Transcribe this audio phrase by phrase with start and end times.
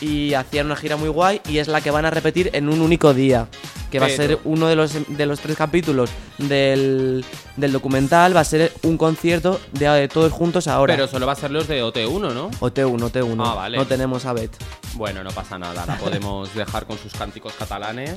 [0.00, 2.80] y hacían una gira muy guay y es la que van a repetir en un
[2.80, 3.48] único día.
[3.90, 7.24] Que va a ser uno de los, de los tres capítulos del,
[7.56, 10.94] del documental, va a ser un concierto de, de todos juntos ahora.
[10.94, 12.50] Pero solo va a ser los de OT1, ¿no?
[12.50, 13.42] OT1, OT1.
[13.46, 13.78] Ah, vale.
[13.78, 14.50] No tenemos a Bet.
[14.94, 18.16] Bueno, no pasa nada, la podemos dejar con sus cánticos catalanes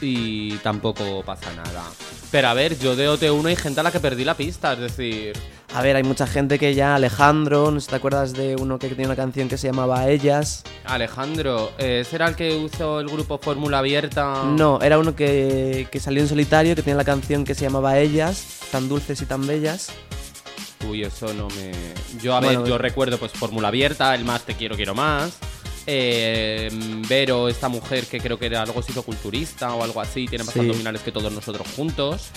[0.00, 1.84] y tampoco pasa nada.
[2.30, 4.80] Pero a ver, yo de OT1 hay gente a la que perdí la pista, es
[4.80, 5.32] decir,
[5.74, 8.78] A ver, hay mucha gente que ya, Alejandro, no sé si te acuerdas de uno
[8.78, 10.64] que tenía una canción que se llamaba Ellas.
[10.86, 14.44] Alejandro, eh, ¿ese era el que usó el grupo Fórmula Abierta?
[14.44, 17.98] No, era uno que, que salió en solitario, que tenía la canción que se llamaba
[17.98, 19.90] Ellas, tan dulces y tan bellas.
[20.88, 21.70] Uy, eso no me...
[22.22, 25.36] Yo, a Bueno, ver, yo recuerdo pues Fórmula Abierta, el más te quiero, quiero más.
[25.86, 26.70] Eh,
[27.08, 30.60] Vero, esta mujer que creo que era algo psicoculturista o algo así, tiene más Sí.
[30.60, 32.28] abdominales que todos nosotros juntos.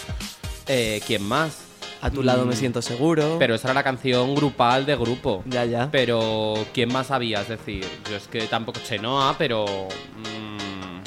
[0.68, 1.71] Eh, ¿Quién más?
[2.02, 3.36] A tu lado me Mm, siento seguro.
[3.40, 5.44] Pero esa era la canción grupal de grupo.
[5.46, 5.90] Ya, ya.
[5.92, 7.42] Pero, ¿quién más había?
[7.42, 9.66] Es decir, yo es que tampoco Chenoa, pero.
[9.66, 11.02] mm,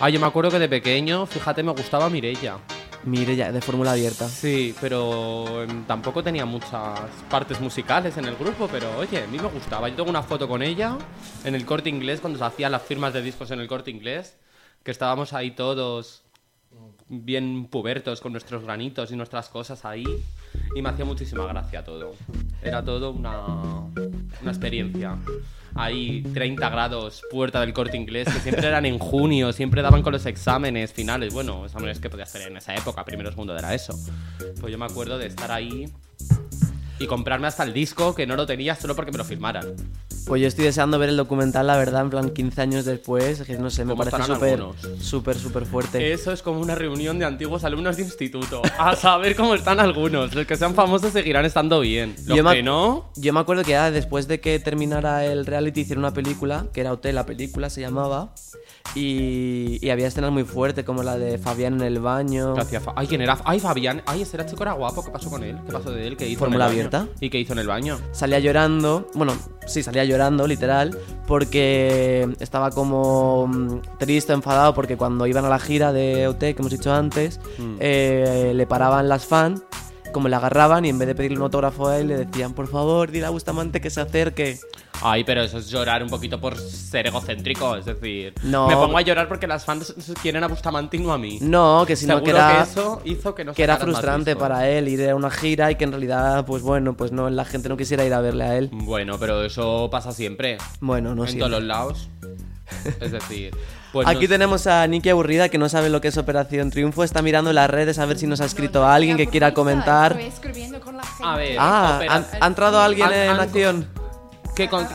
[0.00, 2.56] Ah, yo me acuerdo que de pequeño, fíjate, me gustaba Mirella.
[3.04, 4.28] Mire, ya, de fórmula abierta.
[4.28, 6.98] Sí, pero em, tampoco tenía muchas
[7.30, 9.88] partes musicales en el grupo, pero oye, a mí me gustaba.
[9.88, 10.96] Yo tengo una foto con ella
[11.44, 14.36] en el corte inglés, cuando se hacían las firmas de discos en el corte inglés,
[14.84, 16.21] que estábamos ahí todos
[17.12, 20.04] bien pubertos con nuestros granitos y nuestras cosas ahí,
[20.74, 22.14] y me hacía muchísima gracia todo.
[22.62, 23.46] Era todo una,
[24.40, 25.18] una experiencia.
[25.74, 30.12] Ahí 30 grados, puerta del corte inglés, que siempre eran en junio, siempre daban con
[30.12, 33.74] los exámenes finales, bueno, exámenes que podías hacer en esa época, primero segundo de la
[33.74, 33.98] ESO.
[34.60, 35.86] Pues yo me acuerdo de estar ahí
[36.98, 39.74] y comprarme hasta el disco que no lo tenía solo porque me lo firmaran.
[40.26, 43.58] Pues yo estoy deseando ver el documental, la verdad, en plan 15 años después, que
[43.58, 44.60] no sé, me ¿Cómo parece súper,
[45.00, 46.12] súper, súper fuerte.
[46.12, 48.62] Eso es como una reunión de antiguos alumnos de instituto.
[48.78, 50.34] A saber cómo están algunos.
[50.34, 52.14] Los que sean famosos seguirán estando bien.
[52.26, 55.44] Los Yo me- que no, Yo me acuerdo que ya después de que terminara el
[55.44, 58.32] reality hicieron una película, que era Hotel, la película se llamaba,
[58.94, 62.54] y, y había escenas muy fuertes como la de Fabián en el baño.
[62.58, 63.38] hacía Fa- Ay, ¿quién era?
[63.44, 64.02] Ay, Fabián.
[64.06, 65.04] Ay, ese era chico era guapo.
[65.04, 65.58] ¿Qué pasó con él?
[65.66, 66.16] ¿Qué pasó de él?
[66.16, 66.88] ¿Qué hizo Fórmula en el baño?
[66.98, 67.16] abierta.
[67.20, 67.98] ¿Y qué hizo en el baño?
[68.12, 69.34] Salía llorando, bueno,
[69.66, 75.58] sí, salía llorando, literal, porque estaba como mm, triste, enfadado, porque cuando iban a la
[75.58, 77.76] gira de OT, que hemos dicho antes, Mm.
[77.80, 79.62] eh, le paraban las fans,
[80.12, 82.68] como le agarraban y en vez de pedirle un autógrafo a él, le decían, por
[82.68, 84.58] favor, dile a Bustamante que se acerque.
[85.04, 87.74] Ay, pero eso es llorar un poquito por ser egocéntrico.
[87.76, 88.68] Es decir, No.
[88.68, 89.92] me pongo a llorar porque las fans
[90.22, 91.38] quieren a Bustamante y no a mí.
[91.40, 92.62] No, que sino que era...
[92.62, 95.84] eso hizo que no que era frustrante para él ir a una gira y que
[95.84, 98.68] en realidad, pues bueno, pues no, la gente no quisiera ir a verle a él.
[98.72, 100.58] Bueno, pero eso pasa siempre.
[100.80, 101.48] Bueno, no en siempre.
[101.48, 102.08] todos los lados.
[103.00, 103.54] Es decir,
[103.92, 107.04] pues Aquí no- tenemos a Nicky Aburrida que no sabe lo que es Operación Triunfo,
[107.04, 110.12] está mirando las redes a ver si nos ha escrito alguien que quiera comentar.
[110.12, 111.24] Estoy escribiendo con la gente.
[111.24, 111.56] A ver.
[111.60, 113.88] Ah, Opera- ¿han- ¿ha entrado alguien en acción?
[114.56, 114.86] ¿Qué con-.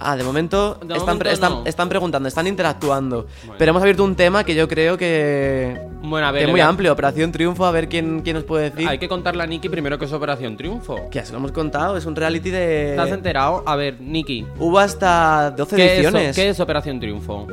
[0.00, 1.62] Ah, de momento, De están, momento pre- están- no.
[1.66, 3.26] están preguntando, están interactuando.
[3.58, 6.60] Pero hemos abierto un tema que yo creo que, Bueno, a ver, que es muy
[6.60, 6.92] amplio.
[6.92, 8.88] Operación Triunfo, a ver quién, quién nos puede decir.
[8.88, 10.96] Hay que contarle a Nicky primero que es Operación Triunfo.
[11.10, 13.14] Que ya se lo hemos contado, es un reality ¿Te has de...
[13.14, 13.62] enterado?
[13.66, 14.46] A ver, Nicky.
[14.58, 16.36] Hubo hasta 12 ¿Qué es, ediciones.
[16.36, 17.46] ¿Qué es Operación Triunfo?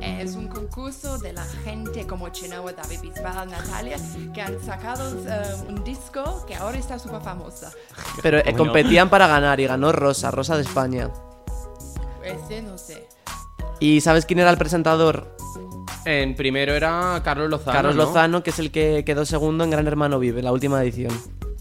[0.00, 3.96] Es un concurso de la gente como Chenoa, David Bisbal, Natalia,
[4.32, 7.70] que han sacado eh, un disco que ahora está súper famosa.
[8.22, 8.58] Pero eh, Bueno.
[8.58, 11.10] competían para ganar y ganó Rosa, Rosa de España.
[12.24, 13.06] Ese no sé.
[13.80, 15.36] ¿Y sabes quién era el presentador?
[16.04, 17.72] En primero era Carlos Lozano.
[17.72, 18.04] Carlos ¿no?
[18.04, 21.12] Lozano, que es el que quedó segundo en Gran Hermano Vive, la última edición.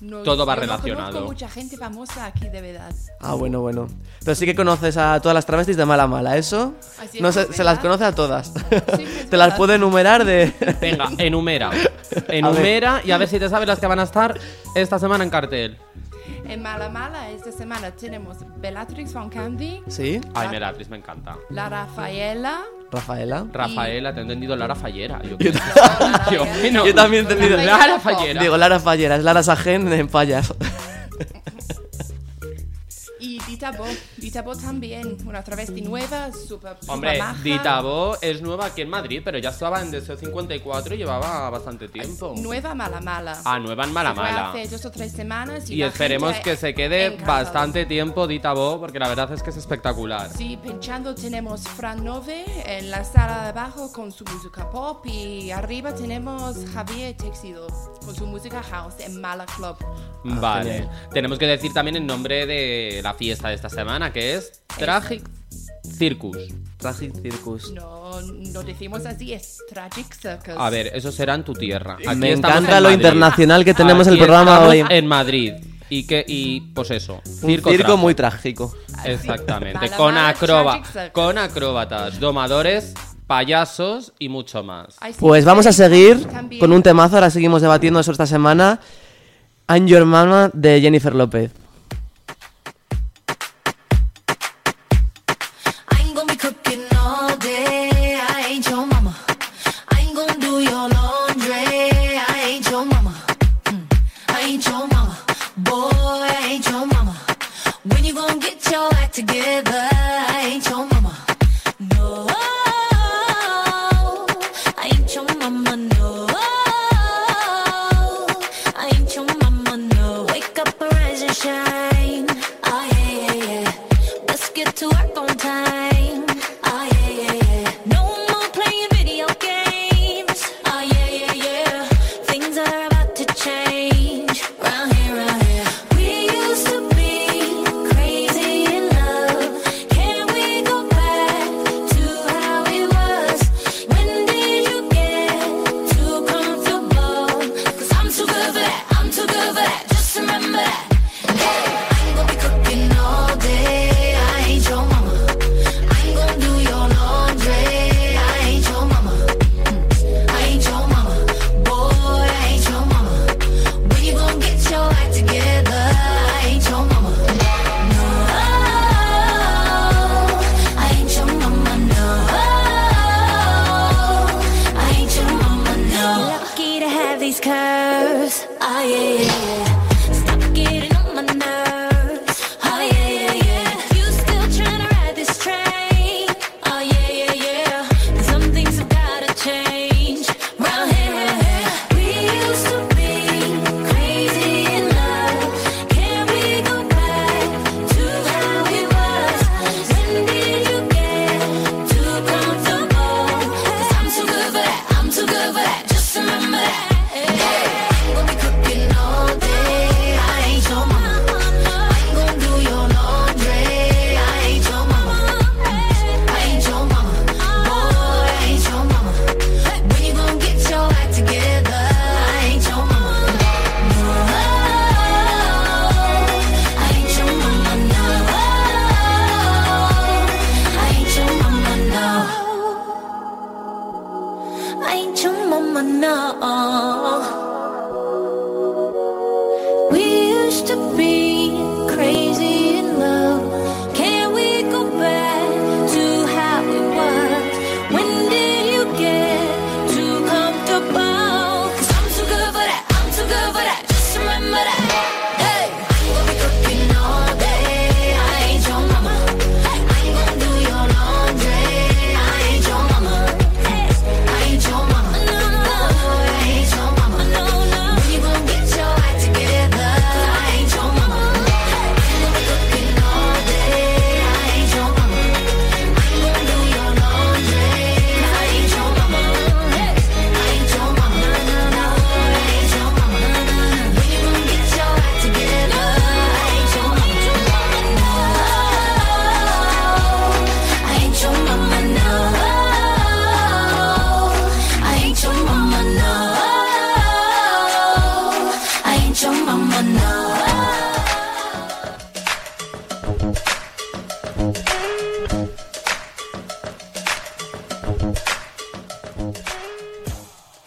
[0.02, 1.06] No- Todo va yo No relacionado.
[1.12, 2.94] conozco mucha gente famosa aquí, de verdad.
[3.22, 3.88] Ah, bueno, bueno.
[4.20, 6.74] Pero sí que conoces a todas las travestis de mala a mala, ¿eso?
[7.00, 8.54] Así No es, se, las conoce a todas.
[9.30, 10.54] Te las puedo enumerar de...
[10.82, 11.72] Venga, enumera.
[12.28, 14.38] Enumera y a ver si te sabes las que van a estar
[14.76, 15.78] esta semana en cartel.
[16.46, 20.20] En Mala Mala esta semana tenemos Bellatrix von Candy, ¿Sí?
[20.36, 21.38] Ay, Melatriz, me encanta.
[21.50, 22.62] la Rafaela.
[22.92, 23.48] Rafaela.
[23.52, 25.20] Rafaela, te he entendido Lara Fallera.
[25.24, 25.52] Yo, Yo,
[26.32, 27.58] Yo, bueno, yo también he entendido.
[27.58, 28.42] Lara Fallera.
[28.42, 30.54] Digo, Lara Fallera, es Lara Sagen en Fallas.
[33.20, 33.86] Y Dita Bo.
[34.24, 37.44] Dita Bo también, una travesti nueva, súper Hombre, maja.
[37.44, 41.50] Dita Bo es nueva aquí en Madrid, pero ya estaba en Deseo 54 y llevaba
[41.50, 42.34] bastante tiempo.
[42.38, 43.42] Nueva Mala Mala.
[43.44, 44.50] Ah, nueva en Mala Se fue Mala.
[44.52, 47.44] hace dos o tres semanas y, Y la esperemos gente que se quede encantada.
[47.44, 50.32] bastante tiempo Dita Bo, porque la verdad es que es espectacular.
[50.32, 55.52] Sí, pinchando tenemos Fran Nove en la sala de abajo con su música pop y
[55.52, 57.68] arriba tenemos Javier Texido
[58.06, 59.76] con su música house en Mala Club.
[60.24, 60.88] Vale.
[61.12, 65.24] Tenemos que decir también el nombre de la fiesta de esta semana, que es Tragic
[65.98, 66.38] Circus.
[66.78, 67.74] Tragic Circus.
[67.74, 70.54] No, no decimos así, es Tragic Circus.
[70.56, 71.98] A ver, eso será en tu tierra.
[72.16, 74.84] Me encanta lo internacional que tenemos Aquí el programa hoy.
[74.88, 75.54] En Madrid.
[75.90, 78.74] Y, que, y pues eso, circo, muy trágico.
[79.06, 80.82] Exactamente, con, acroba,
[81.12, 82.96] con acróbatas, domadores,
[83.28, 84.98] payasos y mucho más.
[85.20, 86.26] Pues vamos a seguir
[86.60, 88.80] con un temazo, ahora seguimos debatiendo eso esta semana.
[89.68, 91.52] And Your Mama de Jennifer López.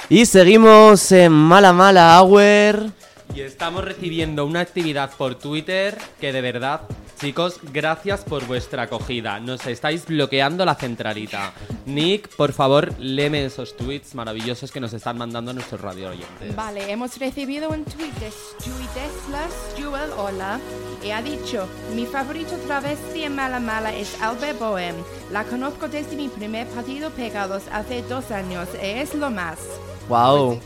[0.08, 2.92] Y seguimos en Mala Mala Hour.
[3.34, 6.82] Y estamos recibiendo una actividad por Twitter que de verdad,
[7.20, 9.40] chicos, gracias por vuestra acogida.
[9.40, 11.52] Nos estáis bloqueando la centralita.
[11.86, 16.54] Nick, por favor, léeme esos tweets maravillosos que nos están mandando nuestros radio oyentes.
[16.54, 18.30] Vale, hemos recibido un tweet de
[19.76, 20.60] Jewel Hola
[21.04, 24.94] y ha dicho, mi favorito travesti en Mala Mala es Albert Bohem.
[25.32, 29.58] La conozco desde mi primer partido Pegados hace dos años y es lo más.
[30.08, 30.60] Wow.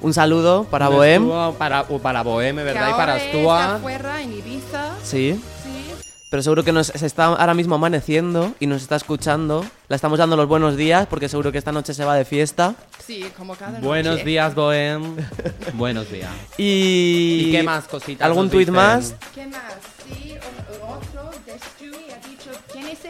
[0.00, 1.28] Un saludo para Bohem.
[1.58, 2.90] Para, o para Bohem, ¿verdad?
[2.90, 3.80] y para Astua.
[5.02, 5.40] Sí.
[5.62, 5.68] sí.
[6.30, 9.64] Pero seguro que nos, se está ahora mismo amaneciendo y nos está escuchando.
[9.88, 12.74] La estamos dando los buenos días porque seguro que esta noche se va de fiesta.
[13.04, 13.86] Sí, como cada noche.
[13.86, 15.16] Buenos días, Bohem.
[15.74, 16.30] buenos días.
[16.58, 17.50] Y...
[17.50, 18.26] qué más cositas?
[18.26, 19.14] ¿Algún tuit más?
[19.34, 19.62] ¿Qué más?
[20.06, 20.34] Sí,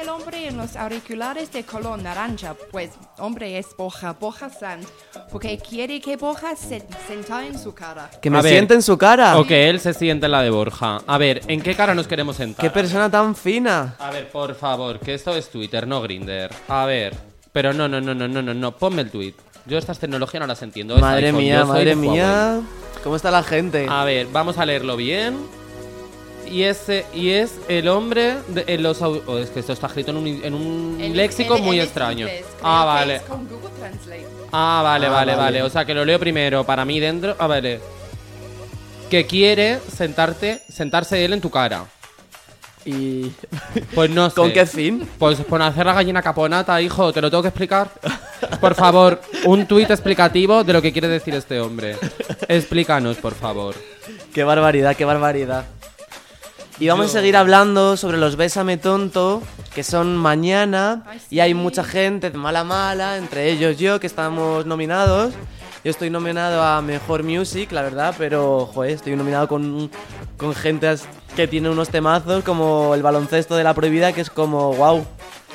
[0.00, 2.54] el hombre en los auriculares de color naranja?
[2.70, 4.86] Pues, hombre, es Boja, Boja Sand.
[5.30, 8.10] Porque quiere que Boja se senta en su cara.
[8.22, 8.52] Que me A ver.
[8.52, 9.38] siente en su cara.
[9.38, 10.98] O que él se siente en la de Borja.
[11.06, 12.64] A ver, ¿en qué cara nos queremos sentar?
[12.64, 13.96] Qué persona tan fina.
[13.98, 16.50] A ver, por favor, que esto es Twitter, no Grinder.
[16.68, 17.14] A ver,
[17.52, 19.34] pero no, no, no, no, no, no, no, ponme el tweet.
[19.66, 20.94] Yo estas tecnologías no las entiendo.
[20.94, 22.10] es Madre iPhone, mía, yo soy madre Huawei.
[22.10, 22.60] mía.
[23.04, 23.86] ¿Cómo está la gente?
[23.88, 25.36] A ver, vamos a leerlo bien.
[26.50, 30.10] Y ese y es el hombre de en los oh, es que esto está escrito
[30.12, 32.26] en un, en un El- léxico el- muy el extraño.
[32.26, 33.16] inglés, Ah, que vale.
[33.16, 34.26] es con Google Translate.
[34.52, 35.36] Ah, vale, Ah, vale, vale.
[35.36, 35.62] vale.
[35.62, 37.36] O sea, que lo leo primero para mí dentro.
[37.38, 37.80] Ah, vale.
[39.10, 41.84] Que quiere sentarte, sentarse él en tu cara.
[42.84, 43.30] ¿Y
[43.94, 44.36] Pues no sé.
[44.36, 45.06] con qué fin?
[45.18, 47.90] Pues por hacer la gallina caponata, hijo, te lo tengo que explicar.
[48.60, 51.96] Por favor, un tuit explicativo de lo que quiere decir este hombre.
[52.48, 53.74] Explícanos, por favor.
[54.32, 55.64] Qué barbaridad, qué barbaridad.
[56.80, 59.42] Y vamos Yo- a seguir hablando sobre los Bésame Tonto,
[59.74, 61.02] que son mañana.
[61.06, 61.54] Ay, Y hay sí.
[61.54, 65.34] mucha gente de mala mala, entre ellos yo, que estamos nominados.
[65.84, 69.90] Yo estoy nominado a Mejor Music, la verdad, pero, joder, estoy nominado con,
[70.36, 70.94] con gente
[71.34, 75.04] que tiene unos temazos como el baloncesto de la prohibida, que es como, wow.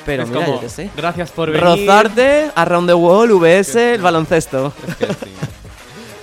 [0.06, 0.90] Pero es mira, como, yo qué sé.
[0.96, 1.62] gracias por venir.
[1.64, 4.72] Rozarte, Around the Wall, VS, el baloncesto.
[4.88, 5.30] Es que sí.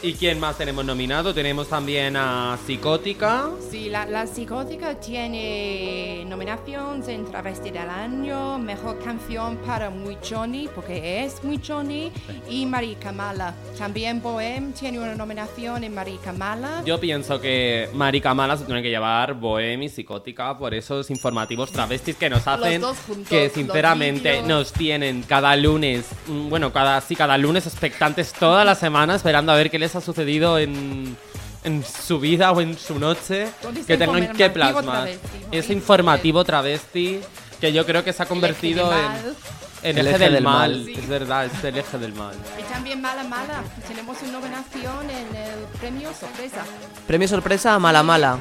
[0.03, 1.31] ¿Y quién más tenemos nominado?
[1.31, 3.51] Tenemos también a Psicótica.
[3.70, 10.67] Sí, la, la psicótica tiene nominaciones en Travesti del Año, Mejor Canción para Muy Johnny,
[10.74, 12.12] porque es Muy Johnny,
[12.50, 13.53] y Marica Mala.
[13.77, 16.81] También Bohem tiene una nominación en Marica Mala.
[16.84, 21.72] Yo pienso que Marica Mala se tiene que llevar Bohem y Psicótica por esos informativos
[21.72, 22.81] travestis que nos hacen.
[22.81, 28.65] juntos, que sinceramente nos tienen cada lunes, mm, bueno, cada sí, cada lunes expectantes toda
[28.65, 31.15] la semana esperando a ver qué les ha sucedido en,
[31.63, 33.48] en su vida o en su noche.
[33.62, 34.83] ¿Dónde está Que tengan que plasmar.
[34.83, 35.27] travesti?
[35.51, 37.19] Ese informativo travesti
[37.60, 39.98] que yo creo que se ha convertido en.
[39.98, 40.89] El eje, eje del, del mal, mal.
[40.89, 42.36] es verdad, es el eje del mal.
[42.60, 43.63] Y también Mala Mala.
[43.88, 46.63] Tenemos una nominación en el premio Sorpresa.
[47.07, 48.38] Premio sorpresa a Mala Mala.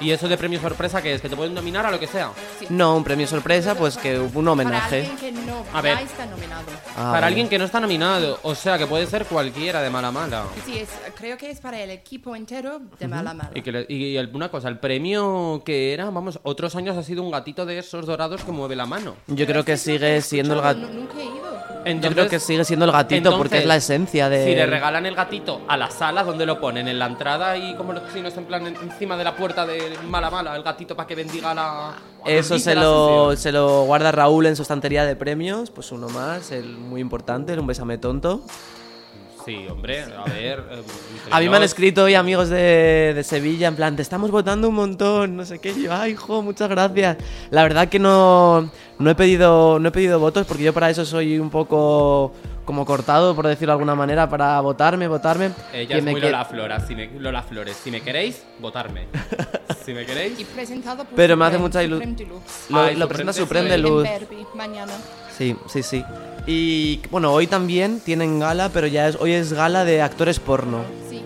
[0.00, 1.20] ¿Y eso de premio sorpresa que es?
[1.22, 2.30] ¿Que te pueden nominar a lo que sea?
[2.58, 2.66] Sí.
[2.68, 5.00] No, un premio sorpresa, pues que hubo un Para homenaje.
[5.10, 5.98] alguien que no A ver.
[6.00, 6.64] está nominado.
[6.96, 8.38] Ah, para alguien que no está nominado.
[8.42, 10.44] O sea, que puede ser cualquiera de mala mala.
[10.66, 13.50] Sí, es, creo que es para el equipo entero de Mala Mala.
[13.54, 17.02] Y, que le- y el- una cosa, el premio que era, vamos, otros años ha
[17.02, 19.14] sido un gatito de esos dorados que mueve la mano.
[19.28, 20.86] Yo creo que sigue siendo el gatito.
[20.88, 21.54] nu- Nunca he ido.
[21.84, 24.44] Yo creo que sigue siendo el gatito porque es la esencia de.
[24.44, 27.74] Si le regalan el gatito a la sala donde lo ponen, en la entrada y
[27.74, 30.96] como los chinos en plan en- encima de la puerta de mala mala, el gatito
[30.96, 31.92] para que bendiga la...
[32.24, 35.70] Eso se lo, se lo guarda Raúl en su estantería de premios.
[35.70, 38.42] Pues uno más, el muy importante, el un besame tonto.
[39.44, 40.64] Sí, hombre, a ver...
[40.70, 40.82] eh,
[41.30, 44.70] A mí me han escrito hoy amigos de, de Sevilla, en plan, te estamos votando
[44.70, 45.74] un montón, no sé qué.
[45.78, 47.18] Yo, ay, hijo, muchas gracias.
[47.50, 51.04] La verdad que no, no, he pedido, no he pedido votos porque yo para eso
[51.04, 52.32] soy un poco
[52.64, 55.50] como cortado, por decirlo de alguna manera, para votarme, votarme.
[55.72, 57.76] Ella Quien es me muy Lola Flores, si me, Lola Flores.
[57.82, 59.06] Si me queréis, votarme.
[59.84, 60.40] si me queréis...
[60.40, 62.70] Y presentado por Pero me hace mucha ilu- Supreme Deluxe.
[62.70, 64.08] Lo, Ay, lo presenta Supreme Luz.
[64.54, 64.92] Mañana.
[65.36, 66.02] Sí, sí, sí.
[66.46, 70.78] Y bueno, hoy también tienen gala, pero ya es, hoy es gala de actores porno.
[71.10, 71.22] Sí.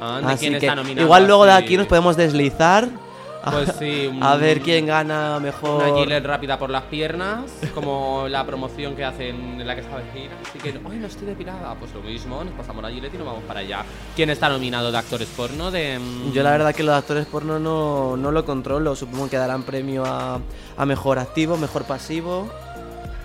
[0.00, 1.04] Ah, ¿de Así quién que está nominado?
[1.04, 2.88] igual luego de aquí nos podemos deslizar.
[3.50, 5.82] Pues sí, un- A ver quién gana mejor.
[5.82, 10.00] Una gilet rápida por las piernas, como la promoción que hacen en la que estaba
[10.02, 10.34] de gira.
[10.48, 11.74] Así que, hoy no estoy depilada.
[11.74, 13.84] Pues lo mismo, nos pasamos la gilet y nos vamos para allá.
[14.16, 15.70] ¿Quién está nominado de actores porno?
[15.70, 18.94] De, mm, Yo la verdad que los actores porno no, no lo controlo.
[18.96, 20.40] Supongo que darán premio a,
[20.76, 22.48] a mejor activo, mejor pasivo,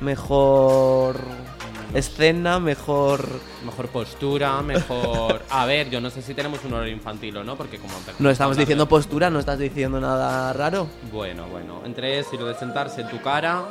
[0.02, 1.18] mejor
[1.96, 3.28] escena, mejor...
[3.66, 5.42] Mejor postura, mejor...
[5.50, 7.94] A ver, yo no sé si tenemos un horario infantil o no, porque como...
[8.20, 10.88] No estamos diciendo postura, no estás diciendo nada raro.
[11.12, 13.64] Bueno, bueno, entre eso y lo de sentarse en tu cara...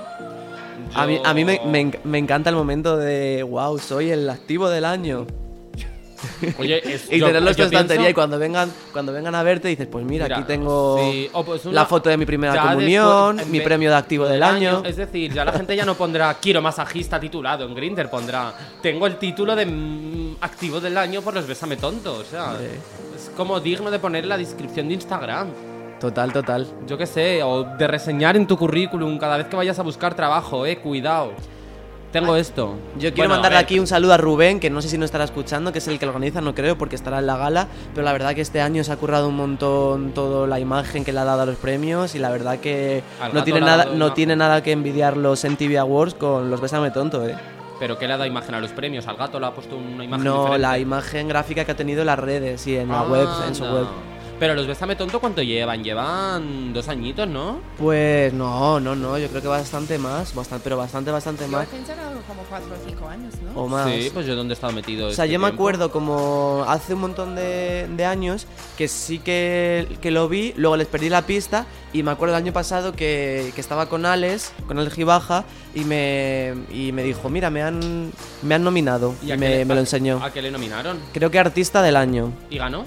[0.94, 1.60] A mí, a mí me,
[2.04, 5.26] me encanta el momento de, wow, soy el activo del año.
[6.58, 9.42] Oye, es- Y yo- tenerlo en tu estantería pienso- y cuando vengan, cuando vengan a
[9.42, 12.54] verte dices, pues mira, Mira, aquí tengo sí, pues una- la foto de mi primera
[12.54, 14.82] ya comunión, después- mi premio de activo del año.
[14.84, 18.52] Es decir, ya la gente ya no pondrá quiero masajista titulado en Grinder, pondrá
[18.82, 22.18] tengo el título de mm, activo del año por los besame tontos.
[22.20, 22.66] O sea, Sí.
[23.16, 25.48] es como digno de poner en la descripción de Instagram.
[26.00, 26.66] Total, total.
[26.86, 30.14] Yo qué sé, o de reseñar en tu currículum cada vez que vayas a buscar
[30.14, 31.32] trabajo, eh, cuidado.
[32.14, 32.76] Tengo esto.
[32.94, 35.24] Yo quiero Bueno, mandarle aquí un saludo a Rubén, que no sé si nos estará
[35.24, 38.04] escuchando, que es el que lo organiza, no creo, porque estará en la gala, pero
[38.04, 41.18] la verdad que este año se ha currado un montón toda la imagen que le
[41.18, 44.14] ha dado a los premios y la verdad que Al no tiene nada no una-
[44.14, 47.34] tiene nada que envidiar los MTV Awards con los Bésame Tonto, eh.
[47.80, 49.08] Pero ¿qué le ha dado imagen a los premios?
[49.08, 50.58] ¿Al gato le ha puesto una imagen No, diferente?
[50.62, 53.64] la imagen gráfica que ha tenido en las redes y en la web, en su
[53.64, 53.86] web.
[54.38, 55.84] Pero los Bésame Tonto, ¿cuánto llevan?
[55.84, 57.60] Llevan dos añitos, ¿no?
[57.78, 61.68] Pues no, no, no, yo creo que bastante más, bastante, pero bastante, bastante Yo más.
[61.72, 63.60] algo como 4 o 5 años, ¿no?
[63.62, 63.88] O más.
[63.90, 65.06] Sí, pues yo dónde he estado metido.
[65.06, 65.62] O sea, este yo me tiempo?
[65.62, 70.76] acuerdo como hace un montón de, de años que sí que, que lo vi, luego
[70.76, 74.52] les perdí la pista y me acuerdo el año pasado que, que estaba con Alex,
[74.66, 75.44] con el Gibaja
[75.76, 78.10] y me, y me dijo, mira, me han,
[78.42, 80.22] me han nominado y, qué me, le- me lo enseñó.
[80.22, 80.98] ¿A qué le nominaron?
[81.12, 82.32] Creo que artista del año.
[82.50, 82.84] ¿Y ganó?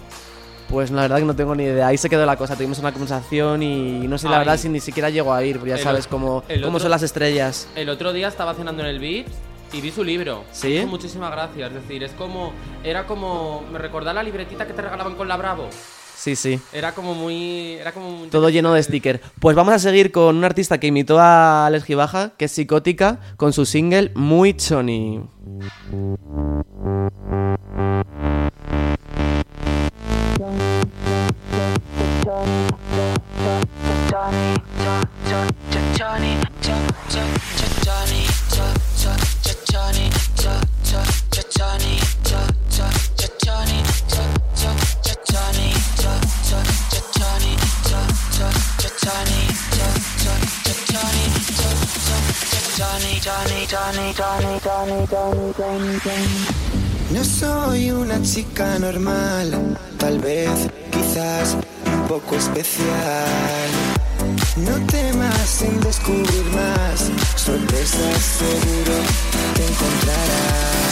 [0.69, 1.87] Pues la verdad que no tengo ni idea.
[1.87, 2.55] Ahí se quedó la cosa.
[2.55, 4.39] Tuvimos una conversación y no sé la Ay.
[4.39, 6.81] verdad si ni siquiera llegó a ir, porque ya El sabes cómo, el cómo otro-
[6.83, 7.67] son las estrellas.
[7.75, 9.27] El otro día estaba cenando en el Beat
[9.71, 10.43] y vi su libro.
[10.51, 10.67] ¿Sí?
[10.67, 11.67] Me hizo muchísima gracia.
[11.67, 12.51] Es decir, es como.
[12.83, 13.63] Era como.
[13.71, 15.69] Me recordaba la libretita que te regalaban con la Bravo.
[16.17, 16.59] Sí, sí.
[16.73, 17.73] Era como muy.
[17.75, 19.21] Era como Todo lleno de sticker.
[19.39, 23.19] Pues vamos a seguir con un artista que imitó a Alex Gibaja, que es Psicótica,
[23.37, 25.21] con su single Muy Choni.
[57.11, 60.49] No soy una chica normal, tal vez,
[60.91, 61.55] quizás
[61.85, 63.96] un poco especial.
[64.65, 68.93] No temas en descubrir más, sorpresas seguro
[69.53, 70.86] te encontrarás.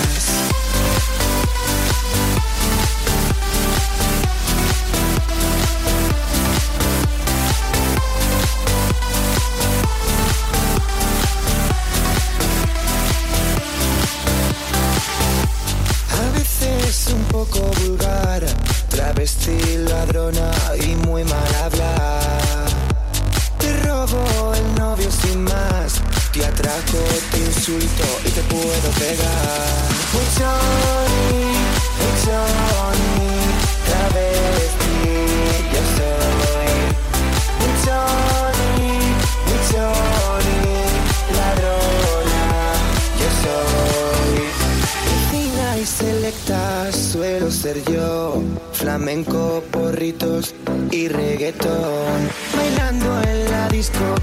[47.56, 50.54] Ser yo, flamenco, porritos
[50.92, 52.30] y reggaetón.
[52.56, 54.16] Bailando en la disco,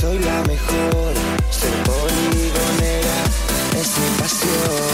[0.00, 1.12] soy la mejor,
[1.50, 3.18] ser poligonera
[3.80, 4.89] es mi pasión.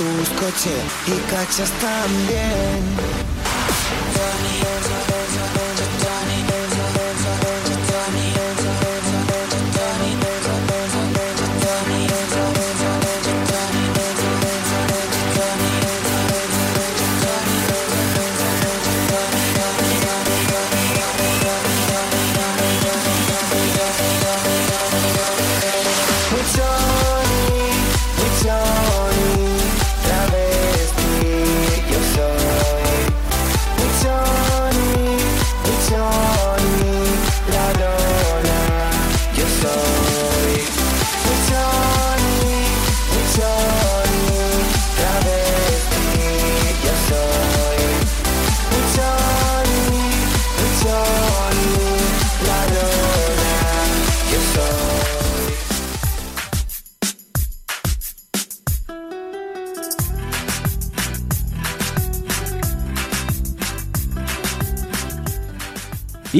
[0.00, 0.74] Estatus, coche
[1.06, 3.19] y cachas también.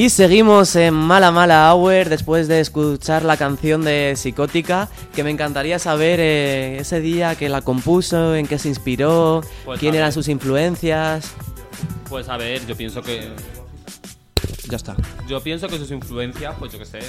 [0.01, 5.29] Y seguimos en Mala Mala Hour después de escuchar la canción de Psicótica, que me
[5.29, 10.11] encantaría saber eh, ese día que la compuso, en qué se inspiró, Pues quién eran
[10.11, 11.35] sus influencias.
[12.09, 13.29] Pues a ver, yo pienso que.
[14.67, 14.95] Ya está.
[15.27, 16.99] Yo pienso que sus influencias, pues yo qué sé.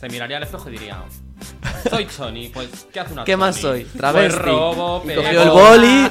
[0.00, 1.04] Se miraría al espejo y diría.
[1.90, 3.84] Soy Choni, pues ¿qué hace una ¿Qué más soy?
[3.84, 4.36] Travesti.
[4.38, 6.08] Pues robo, pego, cogió el boli.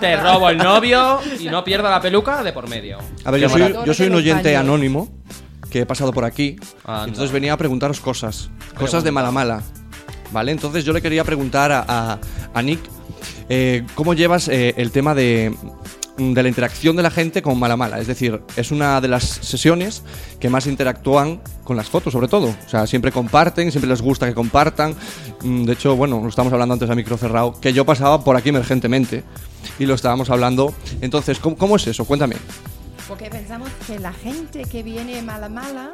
[0.00, 2.98] Te robo el novio y no pierdo la peluca de por medio.
[3.24, 3.84] A ver, yo soy, maravilla.
[3.84, 5.08] yo soy un oyente anónimo
[5.70, 6.56] que he pasado por aquí.
[6.84, 7.04] Anda.
[7.04, 9.62] Entonces venía a preguntaros cosas, cosas de mala mala.
[10.32, 10.50] ¿Vale?
[10.52, 12.18] Entonces yo le quería preguntar a, a-
[12.54, 12.80] a Nick
[13.50, 15.54] eh, cómo llevas eh, el tema de,
[16.16, 17.98] de la interacción de la gente con mala mala.
[17.98, 20.02] Es decir, es una de las sesiones
[20.38, 22.48] que más interactúan con las fotos, sobre todo.
[22.48, 24.94] O sea, siempre comparten, siempre les gusta que compartan.
[25.42, 28.36] Mm, De hecho, bueno, lo estábamos hablando antes a micro cerrado, que yo pasaba por
[28.36, 29.24] aquí emergentemente
[29.78, 30.74] y lo estábamos hablando.
[31.00, 32.04] Entonces, ¿cómo, cómo es eso?
[32.04, 32.36] Cuéntame.
[33.08, 35.92] Porque pensamos que la gente que viene mala mala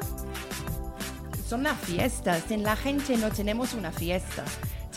[1.48, 2.42] son las fiestas.
[2.48, 4.44] Sin la gente no tenemos una fiesta.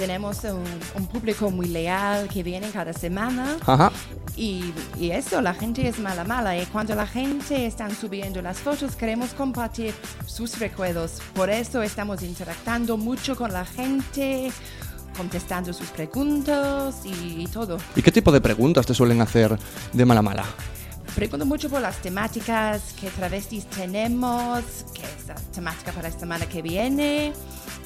[0.02, 0.64] Tenemos un,
[0.96, 3.56] un público muy leal que viene cada semana.
[3.68, 3.92] Ajá.
[4.36, 6.58] Y, y eso, la gente es mala mala.
[6.58, 9.94] Y cuando la gente está subiendo las fotos, queremos compartir
[10.26, 11.22] sus recuerdos.
[11.36, 14.52] Por eso estamos interactuando mucho con la gente,
[15.16, 17.78] contestando sus preguntas y, todo.
[17.96, 19.56] ¿Y qué tipo de preguntas te suelen hacer
[19.94, 20.46] de mala mala?
[21.14, 24.64] Pregunto mucho por las temáticas, qué travestis tenemos,
[24.96, 27.34] qué es la temática para la semana que viene,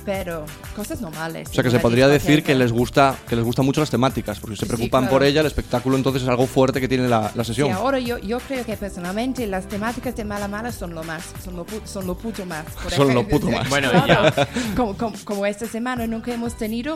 [0.05, 1.49] pero cosas normales.
[1.49, 4.39] O sea que se podría decir que les gusta que les gustan mucho las temáticas,
[4.39, 5.15] porque se Sí, preocupan claro.
[5.17, 7.71] por ella, el espectáculo entonces es algo fuerte que tiene la, la Sí, sesión.
[7.71, 11.55] ahora yo, yo creo que personalmente las temáticas de Mala Mala son lo más, son
[11.55, 12.65] lo, pu- son lo puto más.
[12.65, 13.69] Por Son lo ejemplo, puto más.
[13.69, 14.47] Bueno, claro, ya.
[14.75, 16.95] como, como, como esta semana nunca hemos tenido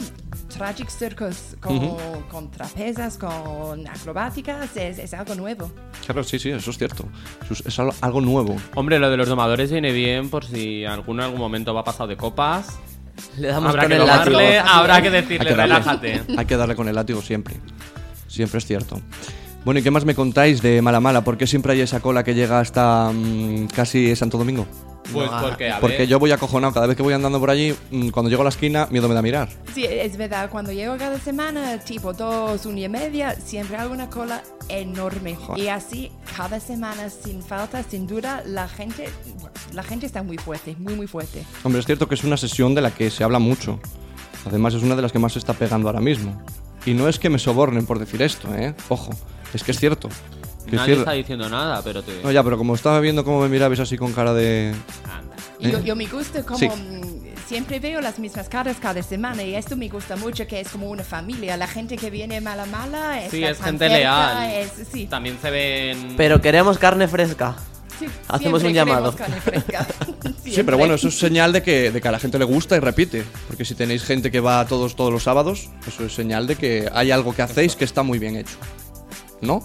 [0.55, 1.79] Tragic Circus con,
[2.29, 5.71] con trapezas, con acrobáticas, es, es algo nuevo.
[6.05, 7.05] Claro, sí, sí, eso es cierto.
[7.43, 8.55] Eso es, es algo, algo nuevo.
[8.75, 12.07] Hombre, lo de los domadores viene bien por si alguno en algún momento va pasado
[12.07, 12.77] de copas.
[13.37, 14.39] Le damos Habrá con que el látigo.
[14.65, 16.21] habrá que Hay decirle, que, darle, relájate.
[16.37, 17.55] hay que darle con el látigo siempre.
[18.27, 19.01] Siempre es cierto.
[19.65, 21.23] Bueno, ¿y qué más me contáis de Mala Mala?
[21.23, 24.65] ¿Por qué siempre hay esa cola que llega hasta mm, casi Santo Domingo?
[25.13, 26.73] Pues No, porque, a Porque ver, yo voy acojonado.
[26.73, 29.15] Cada vez que voy andando por allí, mm, cuando llego a la esquina, miedo me
[29.15, 29.49] da mirar.
[29.73, 34.09] Sí, es verdad, cuando llego cada semana, tipo dos, una y media, siempre hay una
[34.09, 35.35] cola enorme.
[35.35, 35.63] Joder.
[35.63, 39.09] Y así, cada semana, sin falta, sin duda, la gente,
[39.73, 41.43] la gente está muy fuerte, muy, muy fuerte.
[41.63, 43.79] Hombre, es cierto que es una sesión de la que se habla mucho.
[44.45, 46.41] Además, es una de las que más se está pegando ahora mismo.
[46.85, 48.73] Y no es que me sobornen por decir esto, ¿eh?
[48.87, 49.11] Ojo,
[49.53, 50.09] es que es cierto.
[50.69, 52.21] Quiero nadie decir- está diciendo nada, pero te...
[52.23, 54.73] No, ya, pero como estaba viendo cómo me mirabais así con cara de...
[55.03, 55.35] Anda.
[55.59, 55.83] Y yo, ¿Eh?
[55.83, 56.67] yo me gusta como Sí.
[56.69, 60.69] mm, siempre veo las mismas caras cada semana y esto me gusta mucho que es
[60.69, 61.57] como una familia.
[61.57, 63.97] La gente que viene mala mala es Sí, es gente cerca,
[64.45, 64.51] leal.
[64.51, 66.13] es- sí, También se ven...
[66.15, 67.55] Pero queremos carne fresca.
[67.99, 69.13] sí, hacemos un llamado.
[69.15, 69.87] queremos carne fresca.
[70.49, 72.75] Sí, pero bueno, eso es señal de que, de que a la gente le gusta
[72.75, 73.23] y repite.
[73.47, 76.89] Porque si tenéis gente que va todos, todos los sábados, eso es señal de que
[76.91, 78.55] hay algo que hacéis que está muy bien hecho.
[79.41, 79.63] ¿No?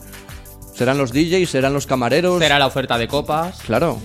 [0.74, 2.38] Serán los DJs, serán los camareros.
[2.40, 3.58] Será la oferta de copas.
[3.66, 3.98] Claro.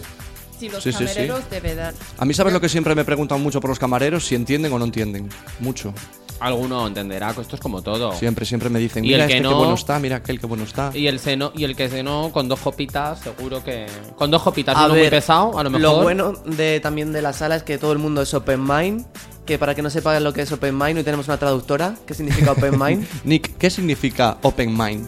[0.60, 1.05] Sí, los Sí, sí, sí.
[1.05, 1.93] camareros de verdad.
[2.17, 4.25] A mí, ¿sabes lo que siempre me preguntan mucho por los camareros?
[4.25, 5.29] Si entienden o no entienden.
[5.60, 5.93] Mucho.
[6.41, 8.13] Alguno entenderá que esto es como todo.
[8.13, 10.45] Siempre, siempre me dicen, Y mira el que este qué bueno está, mira aquel qué
[10.47, 10.89] bueno está.
[10.93, 13.88] Y el seno, y el que seno con dos copitas, seguro que.
[14.15, 16.01] Con dos copitas, A uno muy pesado, a lo mejor.
[16.03, 19.05] bueno de, también de la sala es que todo el mundo es open mind.
[19.45, 21.95] Que para que no sepa lo que es open mind, hoy tenemos una traductora.
[22.05, 23.05] ¿Qué significa open mind?
[23.25, 25.08] Nick, ¿qué significa open mind?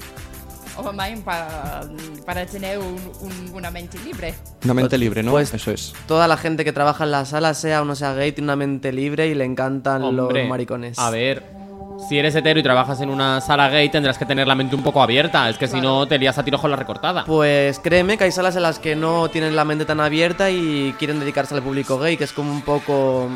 [0.85, 1.81] O mind para,
[2.25, 4.33] para tener un- un- una mente libre.
[4.63, 5.31] Una mente libre, ¿no?
[5.31, 5.93] Pues- Eso es.
[6.07, 8.55] Toda la gente que trabaja en la sala, sea o no sea gay, tiene una
[8.55, 10.97] mente libre y le encantan Hombre, los maricones.
[10.99, 11.43] A ver,
[12.09, 14.81] si eres hetero y trabajas en una sala gay, tendrás que tener la mente un
[14.83, 15.47] poco abierta.
[15.49, 17.25] Es que si no, te lías a tiros con la recortada.
[17.25, 20.95] Pues créeme que hay salas en las que no tienen la mente tan abierta y
[20.97, 23.29] quieren dedicarse al público gay, que es como un poco...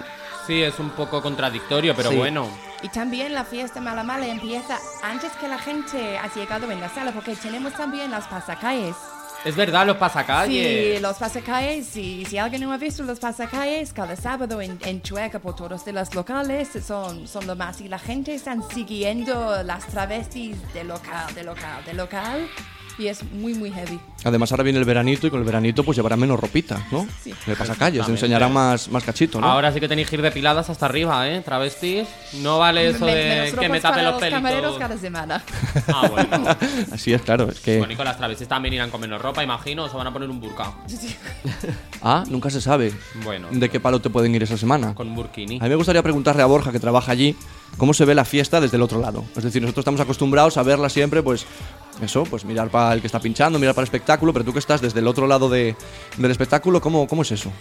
[0.47, 2.15] Sí, es un poco contradictorio, pero Sí.
[2.17, 2.47] bueno.
[2.83, 6.89] Y también la fiesta mala mala empieza antes que la gente ha llegado en la
[6.89, 8.95] sala, porque tenemos también las pasacalles.
[9.43, 10.95] Es verdad, los pasacalles.
[10.97, 15.01] Sí, los pasacalles, si, si alguien no ha visto los pasacalles, cada sábado en, en
[15.03, 17.79] Chueca por todos de los locales son, son lo más.
[17.81, 22.49] Y la gente están siguiendo las travestis de local, de local, de local.
[22.97, 23.99] Y es muy, muy heavy.
[24.23, 27.05] Además, ahora viene el veranito y con el veranito pues llevarán menos ropita, ¿no?
[27.21, 27.33] Sí.
[27.45, 28.11] Le pasa calles, Exactamente.
[28.11, 29.47] enseñarán más, más cachito, ¿no?
[29.47, 31.41] Ahora sí que tenéis que ir depiladas hasta arriba, ¿eh?
[31.41, 32.07] Travestis.
[32.41, 34.79] No vale eso de que me ropas tape para los los camareros pelitos.
[34.79, 35.43] cada semana.
[35.93, 36.45] Ah, bueno.
[36.93, 37.49] Así es, claro.
[37.49, 37.77] Es que.
[37.79, 40.13] Bueno, y con las travestis también irán con menos ropa, imagino, o se van a
[40.13, 40.71] poner un burka.
[42.07, 44.93] Ah, nunca se sabe Bueno, de qué palo te pueden ir esa semana.
[44.93, 45.57] con un burkini.
[45.59, 47.35] A mí me gustaría preguntarle a Borja, que trabaja allí,
[47.77, 49.23] cómo se ve la fiesta desde el otro lado.
[49.35, 51.47] Es decir, nosotros estamos acostumbrados a verla siempre, pues,
[52.01, 54.59] eso, pues mirar para el que está pinchando, mirar para el espectáculo, pero tú que
[54.59, 55.75] estás desde el otro lado de-
[56.17, 57.51] del espectáculo, ¿cómo, ¿cómo es eso?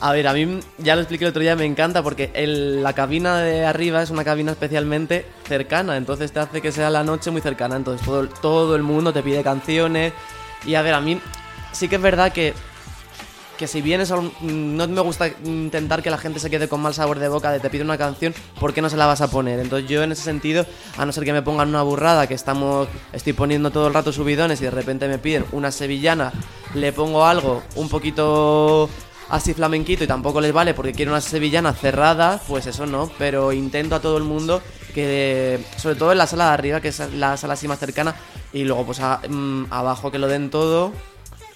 [0.00, 3.38] A ver, a mí ya lo expliqué el otro día, me encanta porque la cabina
[3.38, 7.40] de arriba es una cabina especialmente cercana, entonces te hace que sea la noche muy
[7.40, 10.12] cercana, entonces todo, todo el mundo te pide canciones
[10.66, 11.20] y a ver, a mí
[11.72, 12.54] sí que es verdad que,
[13.58, 16.80] que si vienes a un- no me gusta intentar que la gente se quede con
[16.80, 19.20] mal sabor de boca de te pide una canción, ¿por qué no se la vas
[19.20, 19.60] a poner?
[19.60, 20.66] Entonces yo en ese sentido,
[20.98, 24.12] a no ser que me pongan una burrada, que estamos, estoy poniendo todo el rato
[24.12, 26.32] subidones y de repente me piden una sevillana,
[26.74, 28.88] le pongo algo un poquito
[29.30, 33.10] así flamenquito y tampoco les vale porque quieren una sevillana cerrada, pues eso no.
[33.18, 34.60] Pero intento a todo el mundo
[34.94, 38.14] que, sobre todo en la sala de arriba, que es la sala así más cercana,
[38.52, 40.92] y luego pues a- mm, abajo que lo den todo.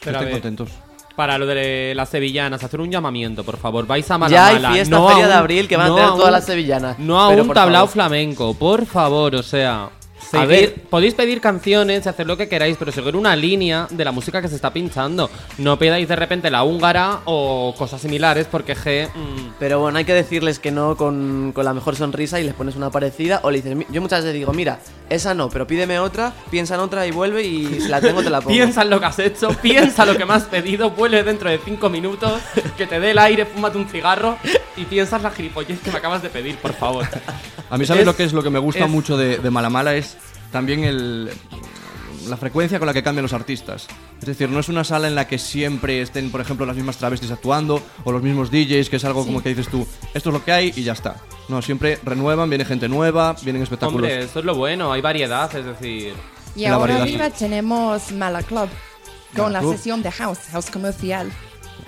[0.03, 0.71] Pero Estén contentos.
[1.19, 3.85] Para lo de las sevillanas, hacer un llamamiento, por favor.
[3.89, 4.69] Vais a Ya Malamala.
[4.69, 6.97] hay fiesta no feria de abril que van no a tener todas las sevillanas.
[7.01, 7.93] No a Pero, un tablao favor.
[7.93, 9.89] flamenco, por favor, o sea.
[10.29, 10.75] A seguir- ver.
[10.91, 14.43] podéis pedir canciones y hacer lo que queráis, pero seguir una línea de la música
[14.43, 15.31] que se está pinchando.
[15.59, 19.09] No pedáis de repente la húngara o cosas similares, porque G.
[19.15, 22.55] mm, Pero bueno, hay que decirles que no con, con la mejor sonrisa y les
[22.55, 23.41] pones una parecida.
[23.43, 24.79] O le dices, "Mi- yo muchas veces digo, mira,
[25.11, 28.31] esa no, pero pídeme otra, piensa en otra y vuelve y si la tengo te
[28.31, 28.51] la pongo.
[28.55, 31.59] Piensa en lo que has hecho, piensa lo que me has pedido, vuelve dentro de
[31.65, 32.41] cinco minutos,
[32.77, 34.37] que te dé el aire, fúmate un cigarro
[34.77, 37.07] y piensas la gilipollez que me acabas de pedir, por favor.
[37.71, 39.51] A mí, ¿sabes Es- lo que es lo que me gusta es- mucho de, de
[39.51, 39.95] Malamala?
[39.97, 40.17] Es
[40.53, 41.31] también el,
[42.29, 43.87] la frecuencia con la que cambian los artistas.
[44.21, 46.97] Es decir, no es una sala en la que siempre estén, por ejemplo, las mismas
[46.97, 50.33] travestis actuando o los mismos DJs, que es algo como que dices tú, esto es
[50.33, 51.17] lo que hay y ya está.
[51.49, 54.03] No, siempre renuevan, viene gente nueva, vienen espectáculos.
[54.11, 56.15] Hombre, eso es lo bueno, hay variedad, es decir.
[56.57, 57.03] Y La ahora variedad.
[57.03, 58.69] arriba tenemos Mala Club
[59.35, 59.77] con Mala la Club.
[59.77, 61.31] sesión de house, house comercial.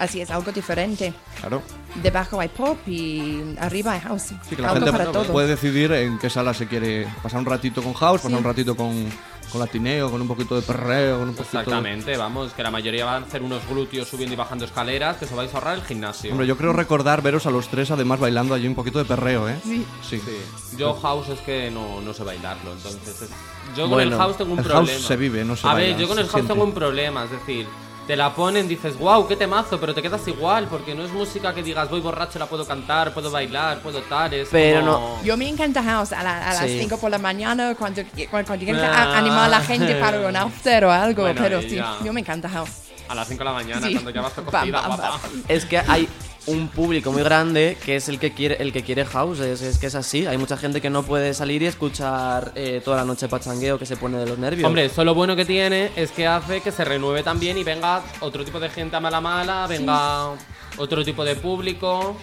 [0.00, 1.12] Así es, algo diferente.
[1.38, 1.62] Claro.
[2.02, 4.22] Debajo hay pop y arriba hay house.
[4.48, 5.26] Sí, que la algo gente para todos.
[5.28, 8.36] puede decidir en qué sala se quiere pasar un ratito con house, pasar Sí.
[8.38, 9.08] un ratito con,
[9.52, 12.70] con latineo, con un poquito de perreo, con un poquito de- Exactamente, vamos, que la
[12.70, 15.74] mayoría van a hacer unos glúteos subiendo y bajando escaleras, que os vais a ahorrar
[15.74, 16.30] el gimnasio.
[16.30, 19.50] Hombre, yo creo recordar veros a los tres además bailando allí un poquito de perreo,
[19.50, 19.56] ¿eh?
[19.62, 19.84] Sí.
[20.08, 20.18] Sí.
[20.24, 20.76] Sí.
[20.78, 23.28] Yo house es que no, no sé bailarlo, entonces es-
[23.76, 25.06] yo con Bueno, el house tengo un el house problema.
[25.08, 26.52] se vive, no se A baila, ver, yo con el house siente.
[26.54, 27.66] tengo un problema, es decir,
[28.10, 31.54] te la ponen, dices, wow, qué temazo, pero te quedas igual, porque no es música
[31.54, 35.36] que digas, voy borracho, la puedo cantar, puedo bailar, puedo tal, es Pero como- Yo
[35.36, 36.80] me encanta house a, la- a las Sí.
[36.80, 39.14] 5 por la mañana cuando, cuando, cuando llegan Ah.
[39.14, 41.22] a animar a la gente para un after o algo.
[41.22, 42.70] Bueno, pero sí, yo me encanta house.
[43.08, 43.92] A las 5 de la mañana, Sí.
[43.92, 45.20] cuando ya vas cogida, bam, bam.
[45.46, 46.08] Es que hay
[46.46, 49.78] un público muy grande que es el que quiere el que quiere house, es, es
[49.78, 50.26] que es así.
[50.26, 53.86] Hay mucha gente que no puede salir y escuchar eh, toda la noche pachangueo que
[53.86, 54.66] se pone de los nervios.
[54.66, 58.02] Hombre, eso lo bueno que tiene es que hace que se renueve también y venga
[58.20, 60.30] otro tipo de gente a mala mala, venga
[60.78, 62.16] otro tipo de público.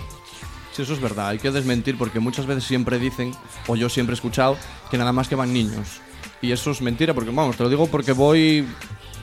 [0.73, 3.33] Sí, eso es verdad, hay que desmentir porque muchas veces siempre dicen,
[3.67, 4.57] o yo siempre he escuchado,
[4.91, 6.01] que nada más que van niños.
[6.39, 8.63] Y eso es mentira, porque vamos, te lo digo porque voy,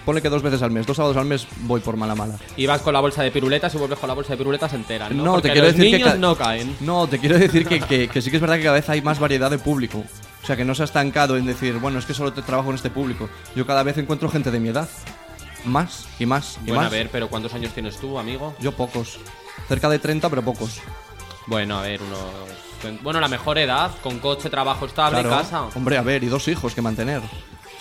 [0.05, 2.37] ponle que dos veces al mes, dos sábados al mes voy por mala mala.
[2.57, 5.09] Y vas con la bolsa de piruletas y vuelves con la bolsa de piruletas entera,
[5.11, 5.23] ¿no?
[5.25, 6.77] No, te quiero los decir que niños ca- no caen.
[6.81, 9.03] No, te quiero decir que, que- que sí que es verdad que cada vez hay
[9.03, 10.05] más variedad de público.
[10.43, 12.69] O sea, que no se ha estancado en decir, bueno, es que solo te trabajo
[12.69, 13.31] en este público.
[13.57, 14.89] Yo cada vez encuentro gente de mi edad.
[15.65, 16.87] Más y más y Bueno, más.
[16.89, 18.55] a ver, pero ¿cuántos años tienes tú, amigo?
[18.61, 19.19] Yo pocos.
[19.69, 20.81] Cerca de 30, pero pocos.
[21.47, 23.01] Bueno, a ver, unos...
[23.03, 25.37] Bueno, la mejor edad, con coche, trabajo estable, Claro.
[25.39, 25.63] casa.
[25.75, 27.23] Hombre, a ver, y dos hijos que mantener.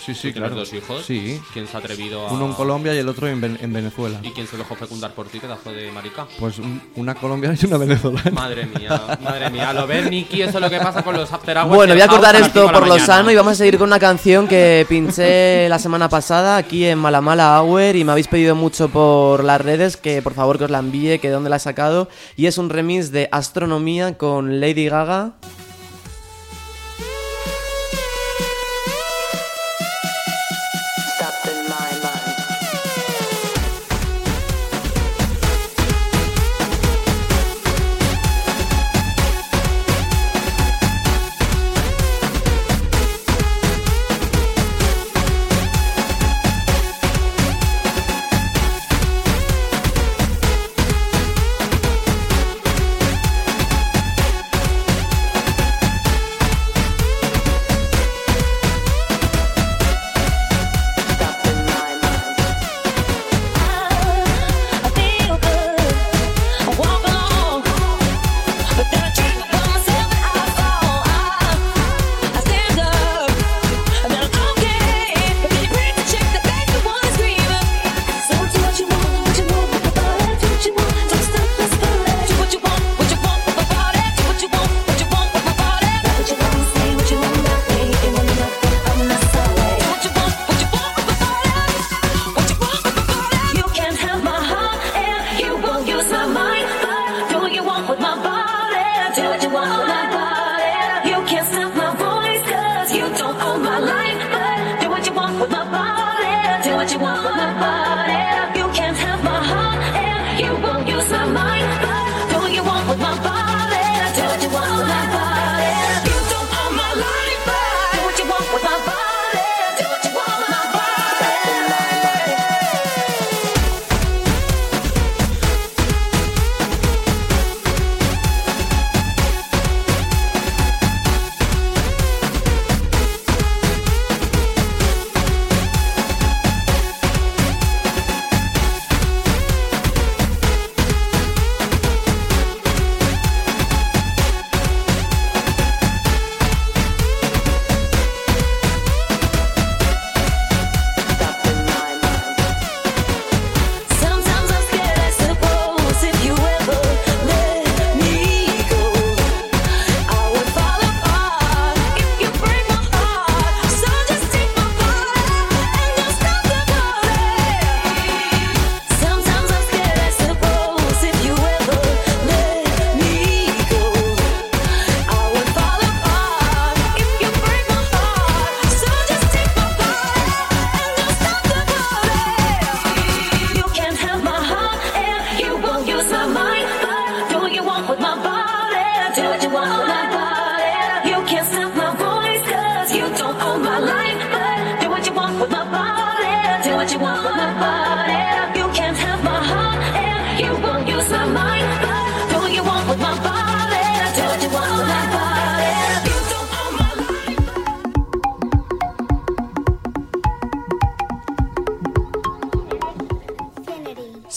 [0.04, 0.54] Sí, sí, ¿Tú tienes claro.
[0.56, 1.04] dos hijos?
[1.06, 1.40] Sí.
[1.52, 2.32] ¿Quién se ha atrevido a...?
[2.32, 4.18] Uno en Colombia y el otro en, Ven- en Venezuela.
[4.22, 6.26] ¿Y quién se dejó fecundar por ti, pedazo de marica?
[6.38, 8.30] Pues un- una colombiana y una venezolana.
[8.32, 9.72] Madre mía, madre mía.
[9.72, 11.74] Lo ves, Nicky, eso es lo que pasa con los after hours.
[11.74, 14.46] Bueno, voy a cortar esto por lo sano y vamos a seguir con una canción
[14.46, 19.42] que pinché la semana pasada aquí en Malamala Hour y me habéis pedido mucho por
[19.42, 22.08] las redes que por favor que os la envíe, que de dónde la he sacado.
[22.36, 25.32] Y es un remix de Astronomía con Lady Gaga.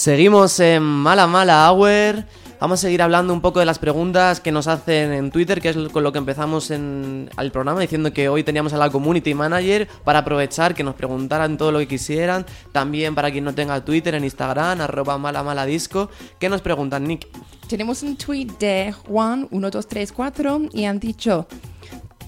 [0.07, 2.23] Seguimos en Mala Mala Hour.
[2.61, 5.67] Vamos a seguir hablando un poco de las preguntas que nos hacen en Twitter, que
[5.67, 9.33] es con lo que empezamos en el programa, diciendo que hoy teníamos a la community
[9.33, 12.45] manager para aprovechar que nos preguntaran todo lo que quisieran.
[12.71, 16.09] También para quien no tenga Twitter, en Instagram, arroba mala mala disco.
[16.39, 17.27] ¿Qué nos preguntan, Nick?
[17.67, 21.47] Tenemos un tweet de Juan1234 y han dicho,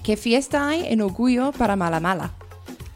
[0.04, 2.34] ¿qué fiesta hay en Orgullo para Mala Mala?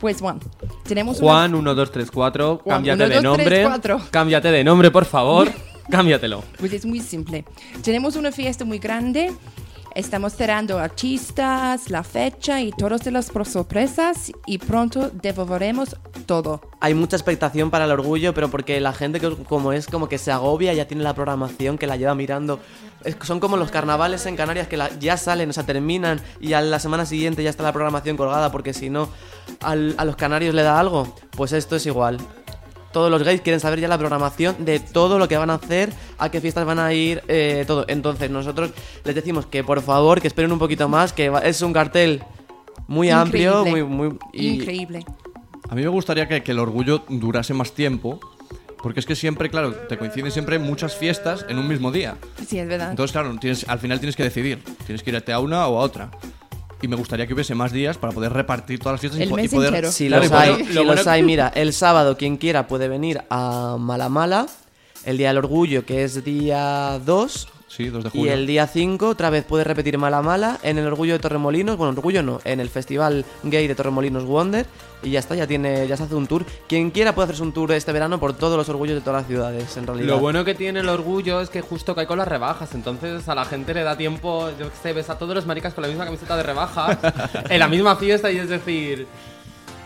[0.04, 0.38] Pues Juan,
[0.86, 3.62] tenemos Juan 1234, Juan, cámbiate de 1, 2, 3, nombre.
[3.64, 4.00] 4.
[4.10, 5.50] Cámbiate de nombre, por favor.
[5.90, 6.44] Cámbiatelo.
[6.58, 7.46] Pues es muy simple.
[7.82, 9.32] Tenemos una fiesta muy grande.
[9.94, 16.60] Estamos cerrando artistas, la fecha y todas las sorpresas y pronto devolveremos todo.
[16.80, 20.18] Hay mucha expectación para el orgullo, pero porque la gente que como es como que
[20.18, 22.58] se agobia, ya tiene la programación que la lleva mirando.
[23.04, 26.54] Es- son como los carnavales en Canarias que la- ya salen, o sea, terminan y
[26.54, 29.08] a la semana siguiente ya está la programación colgada, porque si no,
[29.60, 31.14] al- a los canarios le da algo.
[31.36, 32.18] Pues esto es igual.
[32.94, 35.92] Todos los gays quieren saber ya la programación de todo lo que van a hacer,
[36.16, 37.84] a qué fiestas van a ir, eh, todo.
[37.88, 38.70] Entonces nosotros
[39.04, 42.22] les decimos que por favor, que esperen un poquito más, que va- es un cartel
[42.86, 43.84] muy amplio, muy, Increíble.
[43.96, 44.18] muy...
[44.32, 45.04] y- Increíble.
[45.68, 48.20] A mí me gustaría que, que el orgullo durase más tiempo,
[48.82, 52.16] porque es que siempre, claro, te coinciden siempre muchas fiestas en un mismo día.
[52.46, 52.90] Sí, es verdad.
[52.90, 54.62] Entonces, claro, tienes, al final tienes que decidir.
[54.86, 56.10] Tienes que irte a una o a otra.
[56.84, 59.44] Y me gustaría que hubiese más días para poder repartir todas las fiestas El y,
[59.44, 59.68] y poder.
[59.68, 59.90] entero.
[59.90, 63.22] Si Claro, los y hay, si los hay, mira, el sábado quien quiera puede venir
[63.30, 64.46] a Malamala,
[65.06, 68.32] el día del orgullo que es día 2 Sí, 2 de y julio.
[68.34, 72.22] el día 5 otra vez puede repetir Malamala en el orgullo de Torremolinos, bueno, orgullo
[72.22, 74.66] no, en el festival gay de Torremolinos Wonder
[75.04, 76.44] y ya está, ya tiene ya se hace un tour.
[76.68, 79.28] Quien quiera puede hacerse un tour este verano por todos los orgullos de todas las
[79.28, 80.08] ciudades, en realidad.
[80.08, 83.34] Lo bueno que tiene el orgullo es que justo cae con las rebajas, entonces a
[83.34, 85.88] la gente le da tiempo, yo que sé, ves a todos los maricas con la
[85.88, 86.98] misma camiseta de rebajas
[87.50, 89.06] en la misma fiesta y es decir...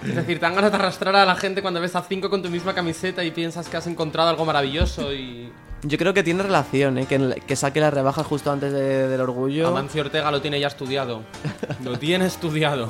[0.00, 2.40] Es decir, te dan ganas de arrastrar a la gente cuando ves a cinco con
[2.40, 5.52] tu misma camiseta y piensas que has encontrado algo maravilloso y...
[5.82, 7.06] Yo creo que tiene relación, ¿eh?
[7.06, 9.66] que, que saque las rebajas justo antes de- del orgullo.
[9.66, 11.22] Amancio Ortega lo tiene ya estudiado.
[11.84, 12.88] Lo tiene estudiado.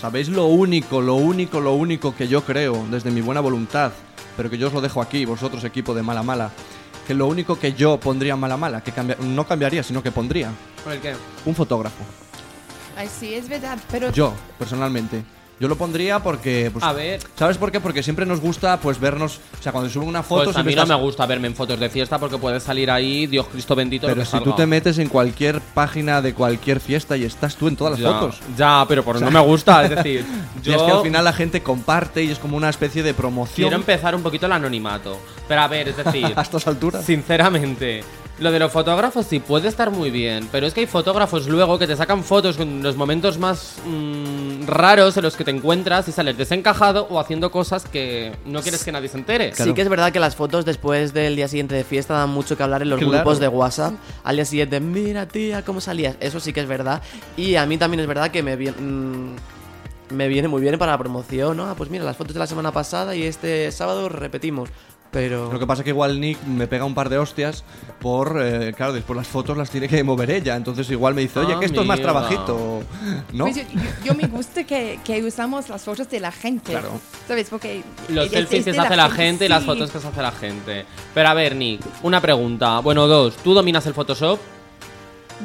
[0.00, 3.92] ¿Sabéis lo único, lo único, lo único que yo creo desde mi buena voluntad?
[4.36, 6.50] Pero que yo os lo dejo aquí, vosotros, equipo de mala mala.
[7.06, 10.50] Que lo único que yo pondría en mala mala, que no cambiaría, sino que pondría
[10.84, 11.14] ¿Con el qué?
[11.46, 12.04] un fotógrafo.
[12.96, 15.24] Ay, sí, es verdad, pero Yo, personalmente.
[15.58, 16.70] Yo lo pondría porque.
[16.70, 17.20] Pues, A ver.
[17.34, 17.80] ¿Sabes por qué?
[17.80, 19.40] Porque siempre nos gusta pues vernos.
[19.58, 20.44] O sea, cuando suben una foto.
[20.44, 23.26] Pues a mí no me gusta verme en fotos de fiesta porque puede salir ahí,
[23.26, 24.44] Dios Cristo bendito, lo Pero que si salga.
[24.44, 28.00] tú te metes en cualquier página de cualquier fiesta y estás tú en todas las
[28.00, 28.40] ya, fotos.
[28.56, 30.26] Ya, pero por no me gusta, es decir,
[30.64, 33.68] Y es que al final la gente comparte y es como una especie de promoción
[33.68, 35.18] quiero empezar un poquito el anonimato.
[35.48, 37.04] Pero a ver, es decir, a estas alturas.
[37.04, 38.04] sinceramente,
[38.38, 41.78] lo de los fotógrafos sí puede estar muy bien, pero es que hay fotógrafos luego
[41.78, 46.06] que te sacan fotos en los momentos más mm, raros en los que te encuentras
[46.08, 49.54] y sales desencajado o haciendo cosas que no quieres que nadie se entere.
[49.54, 52.58] Sí que es verdad que las fotos después del día siguiente de fiesta dan mucho
[52.58, 53.12] que hablar en los Claro.
[53.12, 53.94] grupos de WhatsApp.
[54.22, 56.16] Al día siguiente, mira tía, cómo salías.
[56.20, 57.00] Eso sí que es verdad.
[57.38, 58.76] Y a mí también es verdad que me viene,
[60.10, 61.66] me viene muy bien para la promoción, ¿no?
[61.66, 64.68] Ah, pues mira, las fotos de la semana pasada y este sábado repetimos.
[65.10, 65.50] Pero...
[65.52, 67.64] Lo que pasa es que igual Nick me pega un par de hostias
[68.00, 70.56] por, eh, claro, después las fotos las tiene que mover ella.
[70.56, 72.82] Entonces igual me dice, oye, Ah, que esto es más trabajito.
[73.32, 73.44] ¿No?
[73.44, 76.72] pues yo, yo- yo me gusta que, que usamos las fotos de la gente.
[76.72, 76.90] Claro.
[77.26, 77.48] ¿Sabes?
[77.48, 80.08] Porque Los es- selfies es que se hace la gente y las fotos que se
[80.08, 80.84] hace la gente.
[81.14, 82.80] Pero a ver, Nick, una pregunta.
[82.80, 83.36] Bueno, dos.
[83.36, 84.38] ¿Tú dominas el Photoshop?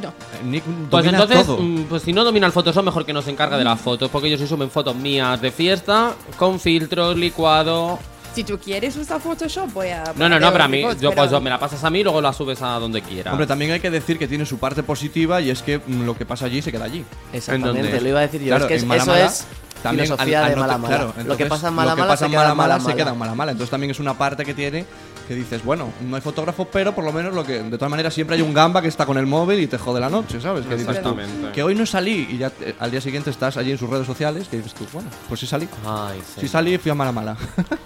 [0.01, 0.07] No.
[0.09, 0.12] Eh,
[0.45, 1.57] Nick Pues entonces, todo.
[1.62, 4.09] mm, pues si no domina el Photoshop, mejor que no se encargue de las fotos.
[4.09, 7.99] Porque yo sí suben fotos mías de fiesta, con filtros, licuado.
[8.34, 10.06] Si tú quieres usar Photoshop, voy a.
[10.16, 12.04] No, no, no, pero a mí, yo pero- pues me la pasas a mí y
[12.04, 13.34] luego la subes a donde quieras.
[13.34, 16.16] Hombre, también hay que decir que tiene su parte positiva y es que mm, lo
[16.18, 17.04] que pasa allí se queda allí.
[17.34, 18.48] Exactamente, lo iba a decir yo.
[18.48, 19.48] Claro, es que en es- Mala eso Mala, es
[19.84, 20.96] también filosofía al- al de no te- mala mala.
[20.96, 22.48] claro, lo que entonces, pasa en mala lo que mala pasa se en queda en
[22.58, 23.52] mala mala se queda en mala mala.
[23.52, 24.86] Entonces también es una parte que tiene
[25.28, 28.14] que dices, bueno, no hay fotógrafo, pero por lo menos lo que de todas maneras
[28.14, 30.66] siempre hay un gamba que está con el móvil y te jode la noche, ¿sabes?
[30.66, 31.16] Que dices tú,
[31.54, 34.06] que hoy no salí y ya eh, al día siguiente estás allí en sus redes
[34.06, 35.68] sociales que dices tú, bueno, pues sí salí.
[35.86, 36.42] Ay, sí.
[36.42, 37.38] Sí salí y fui a mala mala.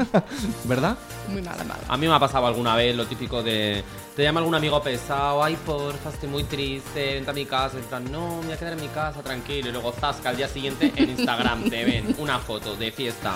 [0.66, 0.98] ¿Verdad?
[1.30, 1.82] Muy mala, mala.
[1.88, 3.84] A mí me ha pasado alguna vez lo típico de.
[4.16, 7.76] Te llama algún amigo pesado, ay porfa, estoy muy triste, vente a mi casa.
[7.78, 9.70] Y en plan, no, me voy a quedar en mi casa, tranquilo.
[9.70, 13.34] Y luego zasca al día siguiente en Instagram te ven una foto de fiesta.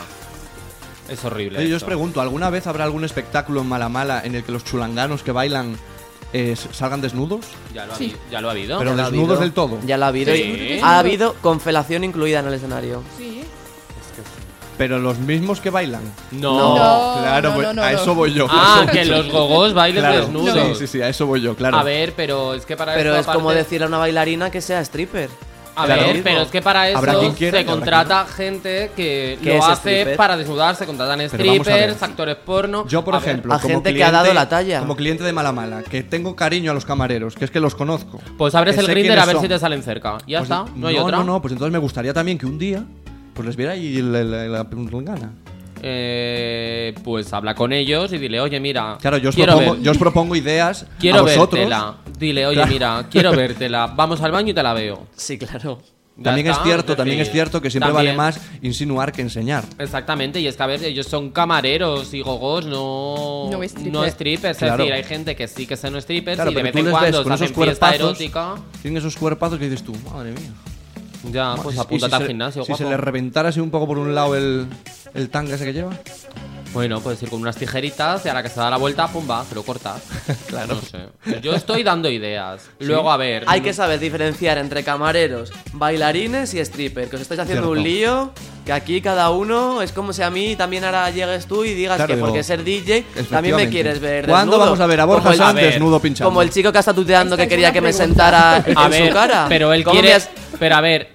[1.09, 1.59] Es horrible.
[1.59, 4.51] Oye, yo os pregunto, ¿alguna vez habrá algún espectáculo en mala mala en el que
[4.51, 5.77] los chulanganos que bailan
[6.33, 7.45] eh, salgan desnudos?
[7.73, 8.15] Ya lo, ha, Sí.
[8.31, 8.77] ya lo ha habido.
[8.79, 9.41] Pero Ya lo ha desnudos habido.
[9.41, 9.79] del todo.
[9.85, 10.33] Ya lo ha habido.
[10.35, 10.41] Sí.
[10.41, 13.03] y ha habido confelación incluida en el escenario.
[13.17, 13.43] Sí.
[14.77, 16.01] Pero los mismos que bailan.
[16.31, 16.75] No.
[16.77, 17.21] No.
[17.21, 17.97] claro, no, pues no, no, a no.
[18.01, 18.47] eso voy yo.
[18.49, 19.17] Ah, a eso que yo.
[19.17, 20.77] los gogos bailen Claro, desnudos.
[20.77, 21.77] Sí, sí, sí, a eso voy yo, claro.
[21.77, 24.49] A ver, pero es que para Pero esto, es como aparte- decirle a una bailarina
[24.51, 25.29] que sea stripper.
[25.81, 26.01] A Claro.
[26.07, 30.17] ver, pero es que para eso se contrata gente que, Que lo hace stripper.
[30.17, 31.81] para desnudarse, contratan Pero vamos a ver.
[31.91, 32.87] strippers, actores porno.
[32.87, 34.79] Yo, por A ejemplo, a como gente que ha dado la talla.
[34.79, 37.75] Como cliente de mala mala, que tengo cariño a los camareros, que es que los
[37.75, 38.19] conozco.
[38.37, 39.43] pues abres el Grinder a ver son.
[39.43, 40.17] si te salen cerca.
[40.27, 41.17] Ya Pues, está, no, hay no, otra.
[41.19, 42.83] No, no, pues entonces me gustaría también que un día
[43.33, 44.67] pues les viera y la, la, la- la
[45.01, 45.31] gana.
[45.81, 49.83] Eh, pues habla con ellos y dile, oye, mira, Claro, yo os, quiero, propongo, ver-
[49.83, 51.51] yo os propongo ideas quiero a vosotros.
[51.59, 51.95] vértela.
[52.17, 52.71] Dile, oye, Claro.
[52.71, 53.87] mira, quiero vértela.
[53.87, 55.07] Vamos al baño y te la veo.
[55.15, 55.81] Sí, claro.
[56.17, 59.63] Ya También es cierto, también es cierto que siempre también- vale más insinuar que enseñar.
[59.77, 63.93] Exactamente, y es que a ver, ellos son camareros y gogos, no, No stripper.
[63.93, 64.57] no strippers.
[64.57, 64.73] Claro.
[64.73, 67.23] Es decir, hay gente que sí que son strippers Claro, y de vez en cuando
[67.23, 68.55] se hacen fiesta erótica.
[68.81, 70.51] tienen esos cuerpazos que dices tú, madre mía.
[71.23, 72.83] Ya, pues Y si apúntate al se- gimnasio, Si guapo.
[72.83, 74.67] se le reventara así un poco por un lado el,
[75.13, 75.91] el tanga ese que lleva.
[76.71, 79.27] Bueno, puedes ir con unas tijeritas y a la que se da la vuelta, pum,
[79.27, 80.03] va, te lo cortas.
[80.47, 80.75] claro.
[80.75, 81.39] No sé.
[81.41, 82.61] Yo estoy dando ideas.
[82.79, 83.43] Luego, a ver.
[83.47, 87.09] Hay que saber diferenciar entre camareros, bailarines y stripper.
[87.09, 87.89] Que os estáis haciendo un Cierto.
[87.89, 88.31] lío.
[88.67, 91.95] Que aquí cada uno es como si a mí también ahora llegues tú y digas
[91.95, 94.27] Claro, que porque ser DJ también me quieres ver.
[94.27, 94.65] ¿Cuándo desnudo.
[94.67, 96.29] vamos a ver a Borja Sanz desnudo pinchando?
[96.29, 98.89] Como el chico que está tuteando Esta que quería que me sentara en A su
[98.91, 99.47] ver, cara.
[99.49, 100.23] pero él ¿Cómo me quiere.
[100.59, 101.09] Pero a ver,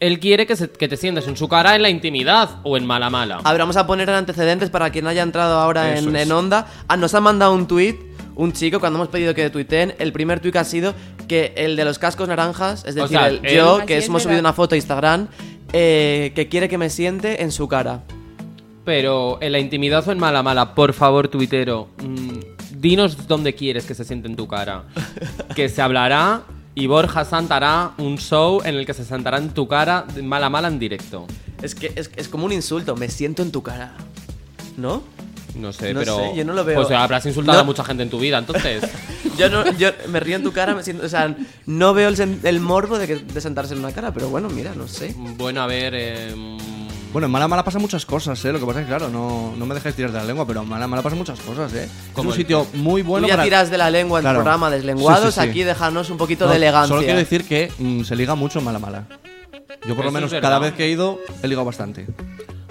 [0.00, 2.84] él quiere que, se- que te sientes en su cara en la intimidad o en
[2.84, 3.40] mala mala.
[3.44, 6.66] A ver, vamos a poner en antecedentes para quien haya entrado ahora en, en onda.
[6.88, 7.96] Ah, nos ha mandado un tweet
[8.34, 9.94] un chico cuando hemos pedido que tuiteen.
[9.98, 10.94] El primer tweet ha sido
[11.28, 14.06] que el de los cascos naranjas, es O decir, sea, el- él- yo, que es
[14.06, 15.28] hemos subido una foto a Instagram,
[15.72, 18.00] eh, que quiere que me siente en su cara.
[18.84, 23.84] Pero en la intimidad o en mala mala, por favor, tuitero, mm, dinos dónde quieres
[23.84, 24.84] que se siente en tu cara.
[25.54, 26.42] que se hablará
[26.74, 30.22] y Borja Sant hará un show en el que se sentará en tu cara de
[30.22, 31.26] mala mala en directo.
[31.62, 33.94] Es que es, es como un insulto, me siento en tu cara.
[34.76, 35.02] ¿No?
[35.54, 36.16] No sé, No pero.
[36.16, 36.76] sé, yo no lo veo.
[36.82, 37.62] Pues habrás insultado No.
[37.62, 38.82] a mucha gente en tu vida, entonces.
[39.38, 42.16] Yo no, yo me río en tu cara, me siento, o sea, no veo el,
[42.18, 45.14] sen- el morbo de, que, de sentarse en una cara, pero bueno, mira, no sé.
[45.16, 45.94] bueno, a ver.
[45.94, 46.58] em,
[47.12, 48.52] Bueno, en mala mala pasan muchas cosas, ¿eh?
[48.52, 50.62] Lo que pasa es que, claro, no, no me dejáis tirar de la lengua, pero
[50.62, 51.84] en mala mala pasan muchas cosas, ¿eh?
[51.84, 53.44] Es Como un el- sitio muy bueno Tú ya para...
[53.44, 54.38] tiras de la lengua en Claro.
[54.38, 55.50] programa Deslenguados, Sí, sí, sí.
[55.50, 56.88] aquí déjanos un poquito No, de elegancia.
[56.88, 59.04] Solo quiero decir que mm, se liga mucho en mala mala.
[59.86, 62.06] Yo por lo Eso menos es cada vez que he ido he ligado bastante.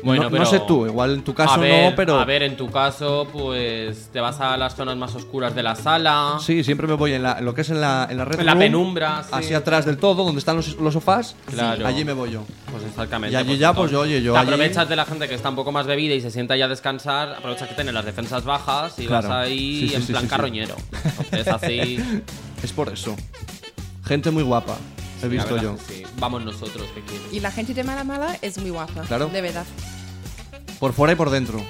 [0.03, 2.19] Bueno, no, pero- no sé tú, igual en tu caso a ver, no, pero...
[2.19, 5.75] A ver, en tu caso, pues te vas a las zonas más oscuras de la
[5.75, 6.37] sala.
[6.39, 8.39] Sí, siempre me voy en, la- en lo que es en la, en la red
[8.39, 9.29] En la room, penumbra, sí.
[9.31, 11.35] Hacia atrás del todo, donde están los, los sofás.
[11.45, 11.85] Claro.
[11.85, 12.43] Allí me voy yo.
[12.71, 13.33] Pues exactamente.
[13.33, 15.49] Y allí ya, pues, yo, oye, yo Te allí- aprovechas de la gente que está
[15.49, 18.43] un poco más bebida y se sienta ya a descansar, aprovechas que tiene las defensas
[18.43, 19.29] bajas y Claro.
[19.29, 20.29] vas ahí Sí, sí, en plan sí, sí.
[20.29, 20.75] carroñero.
[21.31, 21.99] Entonces así.
[22.63, 23.15] Es por eso.
[24.05, 24.75] Gente muy guapa,
[25.23, 25.77] he visto verdad yo.
[25.87, 26.03] sí.
[26.19, 27.27] Vamos nosotros, que quieres.
[27.33, 29.01] Y la gente de mala mala es muy guapa.
[29.07, 29.27] Claro.
[29.27, 29.65] De verdad.
[30.81, 31.63] Por fuera y por dentro.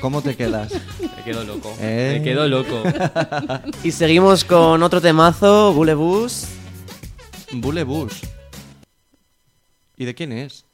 [0.00, 0.72] ¿Cómo te quedas?
[1.00, 1.72] Me quedo loco.
[1.80, 2.16] Eh.
[2.18, 2.82] Me quedo loco.
[3.84, 6.48] Y seguimos con otro temazo, Bulebus.
[7.52, 8.22] Bule Bus.
[9.96, 10.64] ¿Y de quién es?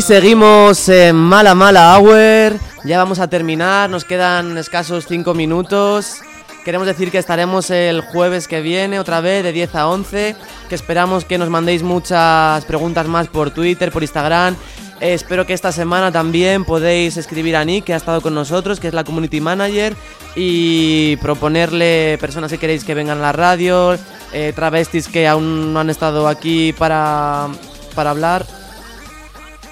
[0.00, 2.58] Seguimos en Mala Mala Hour.
[2.84, 6.20] Ya vamos a terminar, nos quedan escasos 5 minutos.
[6.64, 10.36] Queremos decir que estaremos el jueves que viene, otra vez, de 10 a 11.
[10.68, 14.54] Que esperamos que nos mandéis muchas preguntas más por Twitter, por Instagram.
[15.00, 18.80] Eh, espero que esta semana también podéis escribir a Nick, que ha estado con nosotros,
[18.80, 19.94] que es la community manager,
[20.36, 23.98] y proponerle personas que queréis que vengan a la radio,
[24.32, 27.48] eh, travestis que aún no han estado aquí para,
[27.94, 28.57] para hablar.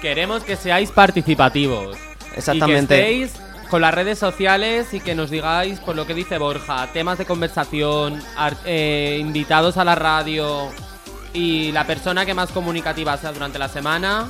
[0.01, 1.97] Queremos que seáis participativos.
[2.35, 2.95] Exactamente.
[2.95, 6.37] Y que estéis con las redes sociales y que nos digáis, por lo que dice
[6.37, 8.21] Borja, temas de conversación,
[8.65, 10.69] eh, invitados a la radio
[11.33, 14.27] y la persona que más comunicativa sea durante la semana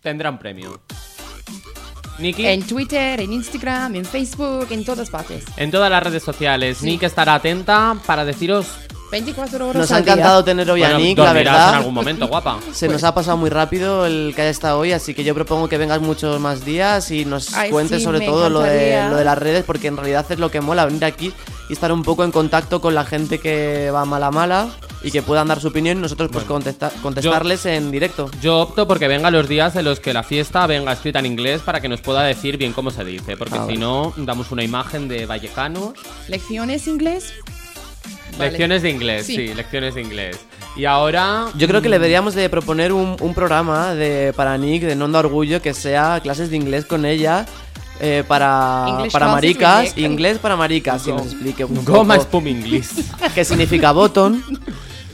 [0.00, 0.80] tendrá un premio.
[2.18, 5.44] Niki, En Twitter, en Instagram, en Facebook, en todas partes.
[5.56, 6.82] en todas las redes sociales.
[6.82, 8.66] Nick estará atenta para deciros.
[9.10, 10.12] 24 horas Nos ha día.
[10.12, 11.70] encantado tener hoy a Nick, la verdad.
[11.70, 12.58] en algún momento, guapa.
[12.72, 15.68] Se nos ha pasado muy rápido el que haya estado hoy, así que yo propongo
[15.68, 19.08] que vengas muchos más días y nos Ay, cuentes sí, sobre todo lo de, encantaría.
[19.10, 21.32] lo de las redes, porque en realidad es lo que mola, venir aquí
[21.68, 24.68] y estar un poco en contacto con la gente que va mala mala
[25.02, 28.30] y que puedan dar su opinión y nosotros pues contesta- contestarles en directo.
[28.42, 31.60] Yo opto porque venga los días en los que la fiesta venga escrita en inglés
[31.64, 33.36] para que nos pueda decir bien cómo se dice.
[33.36, 35.92] Porque Ah, si no, damos una imagen de vallecanos.
[36.28, 37.32] ¿Lecciones inglés?
[38.38, 38.50] Vale.
[38.50, 39.34] Lecciones de inglés, sí.
[39.36, 39.54] Sí.
[39.54, 40.38] lecciones de inglés.
[40.76, 41.46] Y ahora.
[41.56, 45.18] Yo creo que le deberíamos de proponer un, un programa de, para Nick de Nonda
[45.18, 47.46] Orgullo que sea clases de inglés con ella
[48.00, 52.46] eh, para, English para maricas, inglés para maricas, y nos explique un Goma poco Spum
[52.46, 52.88] English.
[53.34, 54.42] qué significa botón,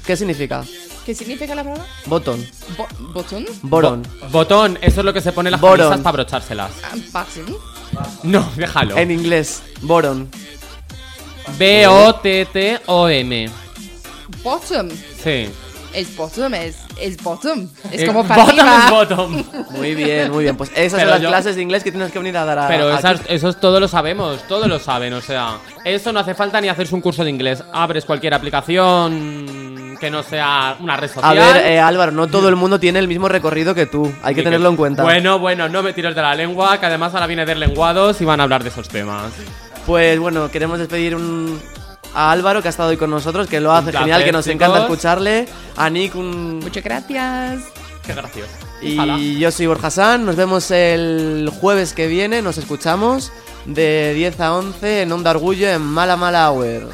[0.06, 0.62] qué significa
[1.06, 1.84] ¿Qué significa la palabra?
[2.06, 2.42] botón,
[2.78, 3.44] Bo- ¿Botón?
[3.62, 4.02] borón.
[4.30, 6.70] Botón, eso es lo que se pone en las camisas para brochárselas.
[6.82, 7.56] Ah, button.
[8.22, 8.96] No, déjalo.
[8.96, 10.30] En inglés, boron.
[11.58, 13.48] B-O-T-T-O-M.
[14.42, 14.88] Bottom.
[15.22, 15.48] Sí.
[15.92, 17.68] Es bottom, es, es bottom.
[17.92, 18.84] Es Eh, como para bottom arriba.
[18.86, 19.44] es bottom.
[19.70, 20.56] Muy bien, muy bien.
[20.56, 22.58] Pues esas Pero son las yo- clases de inglés que tienes que venir a dar
[22.58, 22.98] a Pero aquí.
[22.98, 26.68] esas, esos todos lo sabemos, todos lo saben, o sea, eso no hace falta ni
[26.68, 27.62] hacerse un curso de inglés.
[27.72, 31.36] Abres cualquier aplicación que no sea una red A social.
[31.36, 34.12] ver, eh, Álvaro, no todo el mundo tiene el mismo recorrido que tú.
[34.24, 35.04] Hay que y tenerlo en cuenta.
[35.04, 38.40] Bueno, bueno, no me tires de la lengua, que además ahora viene deslenguados y van
[38.40, 39.32] a hablar de esos temas.
[39.86, 41.60] Pues bueno, queremos despedir un-
[42.14, 44.44] a Álvaro que ha estado hoy con nosotros, que lo hace placer, genial, que nos
[44.44, 44.54] chicos.
[44.54, 45.48] encanta escucharle.
[45.76, 46.60] A Nick un...
[46.60, 47.62] Muchas gracias.
[48.06, 48.50] Qué gracioso.
[48.94, 49.18] Ojalá.
[49.18, 53.32] Y yo soy Borja San, nos vemos el jueves que viene, nos escuchamos
[53.64, 56.90] de 10 a 11 en Onda Orgullo en Mala Mala Hour.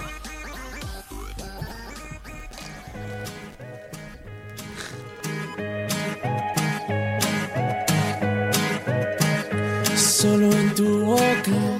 [9.97, 11.80] Solo en tu boca